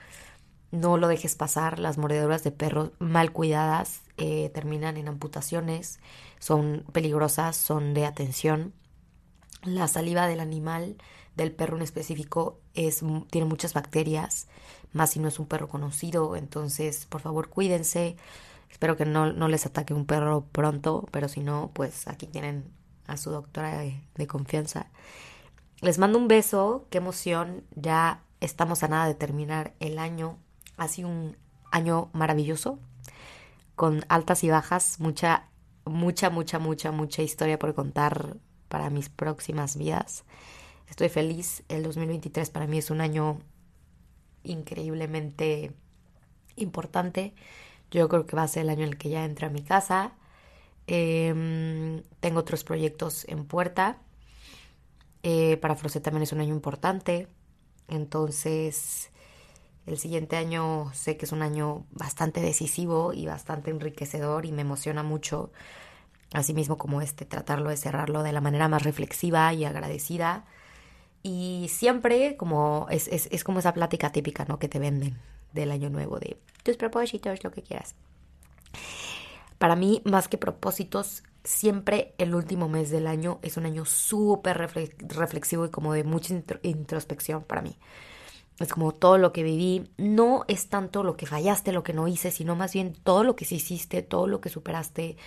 no 0.71 0.97
lo 0.97 1.07
dejes 1.07 1.35
pasar. 1.35 1.79
Las 1.79 1.97
mordeduras 1.97 2.43
de 2.43 2.51
perros 2.51 2.91
mal 2.99 3.31
cuidadas 3.31 4.01
eh, 4.17 4.49
terminan 4.53 4.97
en 4.97 5.07
amputaciones, 5.07 5.99
son 6.39 6.85
peligrosas, 6.91 7.55
son 7.55 7.93
de 7.93 8.05
atención. 8.05 8.73
La 9.63 9.87
saliva 9.87 10.27
del 10.27 10.39
animal, 10.39 10.97
del 11.35 11.51
perro 11.51 11.77
en 11.77 11.83
específico, 11.83 12.59
es, 12.73 13.03
tiene 13.29 13.47
muchas 13.47 13.73
bacterias, 13.73 14.47
más 14.93 15.11
si 15.11 15.19
no 15.19 15.27
es 15.27 15.39
un 15.39 15.47
perro 15.47 15.67
conocido. 15.67 16.35
Entonces, 16.35 17.05
por 17.05 17.21
favor, 17.21 17.49
cuídense. 17.49 18.17
Espero 18.69 18.97
que 18.97 19.05
no, 19.05 19.31
no 19.33 19.47
les 19.47 19.65
ataque 19.65 19.93
un 19.93 20.05
perro 20.05 20.45
pronto, 20.51 21.07
pero 21.11 21.27
si 21.29 21.41
no, 21.41 21.71
pues 21.73 22.07
aquí 22.07 22.27
tienen 22.27 22.65
a 23.07 23.17
su 23.17 23.31
doctora 23.31 23.81
de 23.81 24.27
confianza. 24.27 24.91
Les 25.81 25.99
mando 25.99 26.17
un 26.17 26.27
beso, 26.27 26.87
qué 26.89 26.97
emoción, 26.97 27.63
ya 27.75 28.23
estamos 28.41 28.83
a 28.83 28.87
nada 28.87 29.05
de 29.05 29.13
terminar 29.13 29.73
el 29.79 29.99
año. 29.99 30.37
Ha 30.77 30.87
sido 30.87 31.09
un 31.09 31.37
año 31.71 32.09
maravilloso, 32.13 32.79
con 33.75 34.05
altas 34.09 34.43
y 34.43 34.49
bajas, 34.49 34.99
mucha, 34.99 35.49
mucha, 35.85 36.29
mucha, 36.29 36.59
mucha, 36.59 36.91
mucha 36.91 37.21
historia 37.21 37.59
por 37.59 37.73
contar 37.73 38.37
para 38.67 38.89
mis 38.89 39.09
próximas 39.09 39.77
vidas. 39.77 40.23
Estoy 40.89 41.09
feliz, 41.09 41.63
el 41.67 41.83
2023 41.83 42.49
para 42.49 42.67
mí 42.67 42.77
es 42.77 42.89
un 42.89 43.01
año 43.01 43.39
increíblemente 44.43 45.73
importante. 46.55 47.33
Yo 47.91 48.07
creo 48.09 48.25
que 48.25 48.35
va 48.35 48.43
a 48.43 48.47
ser 48.47 48.63
el 48.63 48.69
año 48.69 48.83
en 48.83 48.89
el 48.89 48.97
que 48.97 49.09
ya 49.09 49.25
entra 49.25 49.47
a 49.47 49.51
mi 49.51 49.63
casa. 49.63 50.13
Em, 50.87 52.03
tengo 52.21 52.39
otros 52.39 52.63
proyectos 52.63 53.25
en 53.27 53.45
puerta 53.45 53.97
eh, 55.23 55.57
para 55.57 55.75
Frosé 55.75 55.99
también 55.99 56.23
es 56.23 56.31
un 56.31 56.39
año 56.39 56.53
importante. 56.53 57.27
Entonces, 57.89 59.11
el 59.87 59.97
siguiente 59.97 60.35
año 60.35 60.91
sé 60.93 61.15
que 61.15 61.25
es 61.25 61.31
un 61.31 61.41
año 61.41 61.85
bastante 61.91 62.41
decisivo 62.41 63.13
y 63.13 63.25
bastante 63.25 63.71
enriquecedor 63.71 64.45
y 64.45 64.51
me 64.51 64.61
emociona 64.61 65.01
mucho, 65.01 65.51
así 66.33 66.53
mismo 66.53 66.77
como 66.77 67.01
este, 67.01 67.23
tratarlo 67.23 67.69
de 67.69 67.77
cerrarlo 67.77 68.21
de 68.21 68.33
la 68.33 68.41
manera 68.41 68.67
más 68.67 68.83
reflexiva 68.83 69.51
y 69.53 69.63
agradecida. 69.63 70.45
Y 71.23 71.67
siempre 71.69 72.35
como 72.35 72.87
es, 72.89 73.07
es, 73.07 73.43
como 73.45 73.59
esa 73.59 73.73
plática 73.73 74.11
típica, 74.11 74.43
¿no? 74.45 74.59
Que 74.59 74.67
te 74.67 74.77
venden 74.77 75.17
del 75.53 75.71
año 75.71 75.89
nuevo, 75.89 76.19
de 76.19 76.37
tus 76.63 76.75
propósitos, 76.75 77.43
lo 77.45 77.51
que 77.51 77.63
quieras. 77.63 77.95
Para 79.57 79.77
mí, 79.77 80.01
más 80.03 80.27
que 80.27 80.37
propósitos, 80.37 81.23
siempre 81.45 82.13
el 82.17 82.35
último 82.35 82.67
mes 82.67 82.89
del 82.89 83.07
año 83.07 83.39
es 83.41 83.55
un 83.55 83.65
año 83.65 83.85
súper 83.85 84.57
reflexivo 84.57 85.65
y 85.65 85.69
como 85.69 85.93
de 85.93 86.03
mucha 86.03 86.35
introspección 86.61 87.43
para 87.43 87.61
mí. 87.61 87.77
Es 88.59 88.69
como 88.69 88.91
todo 88.91 89.17
lo 89.17 89.33
que 89.33 89.43
viví, 89.43 89.91
no 89.97 90.43
es 90.47 90.67
tanto 90.69 91.03
lo 91.03 91.15
que 91.15 91.27
fallaste, 91.27 91.71
lo 91.71 91.83
que 91.83 91.93
no 91.93 92.07
hice, 92.07 92.31
sino 92.31 92.55
más 92.55 92.73
bien 92.73 92.93
todo 93.03 93.23
lo 93.23 93.35
que 93.35 93.45
sí 93.45 93.55
hiciste, 93.55 94.01
todo 94.01 94.27
lo 94.27 94.41
que 94.41 94.49
superaste. 94.49 95.17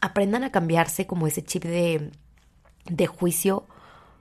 Aprendan 0.00 0.44
a 0.44 0.52
cambiarse 0.52 1.06
como 1.06 1.26
ese 1.26 1.42
chip 1.42 1.64
de, 1.64 2.12
de 2.84 3.06
juicio 3.06 3.66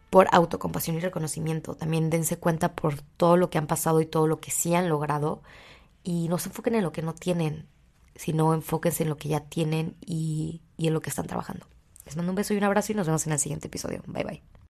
por 0.09 0.27
autocompasión 0.31 0.95
y 0.95 0.99
reconocimiento. 0.99 1.75
También 1.75 2.09
dense 2.09 2.37
cuenta 2.37 2.73
por 2.73 3.01
todo 3.17 3.37
lo 3.37 3.49
que 3.49 3.57
han 3.59 3.67
pasado 3.67 4.01
y 4.01 4.05
todo 4.05 4.27
lo 4.27 4.39
que 4.39 4.51
sí 4.51 4.73
han 4.73 4.89
logrado 4.89 5.41
y 6.03 6.27
no 6.27 6.39
se 6.39 6.49
enfoquen 6.49 6.75
en 6.75 6.83
lo 6.83 6.91
que 6.91 7.01
no 7.01 7.13
tienen 7.13 7.67
sino 8.15 8.53
enfóquense 8.53 9.03
en 9.03 9.09
lo 9.09 9.17
que 9.17 9.29
ya 9.29 9.41
tienen 9.41 9.95
y, 10.01 10.61
y 10.77 10.87
en 10.87 10.93
lo 10.93 11.01
que 11.01 11.09
están 11.09 11.27
trabajando. 11.27 11.65
Les 12.05 12.15
mando 12.15 12.31
un 12.31 12.35
beso 12.35 12.53
y 12.53 12.57
un 12.57 12.63
abrazo 12.63 12.91
y 12.91 12.95
nos 12.95 13.07
vemos 13.07 13.25
en 13.27 13.33
el 13.33 13.39
siguiente 13.39 13.67
episodio. 13.67 14.03
Bye 14.07 14.23
bye. 14.23 14.52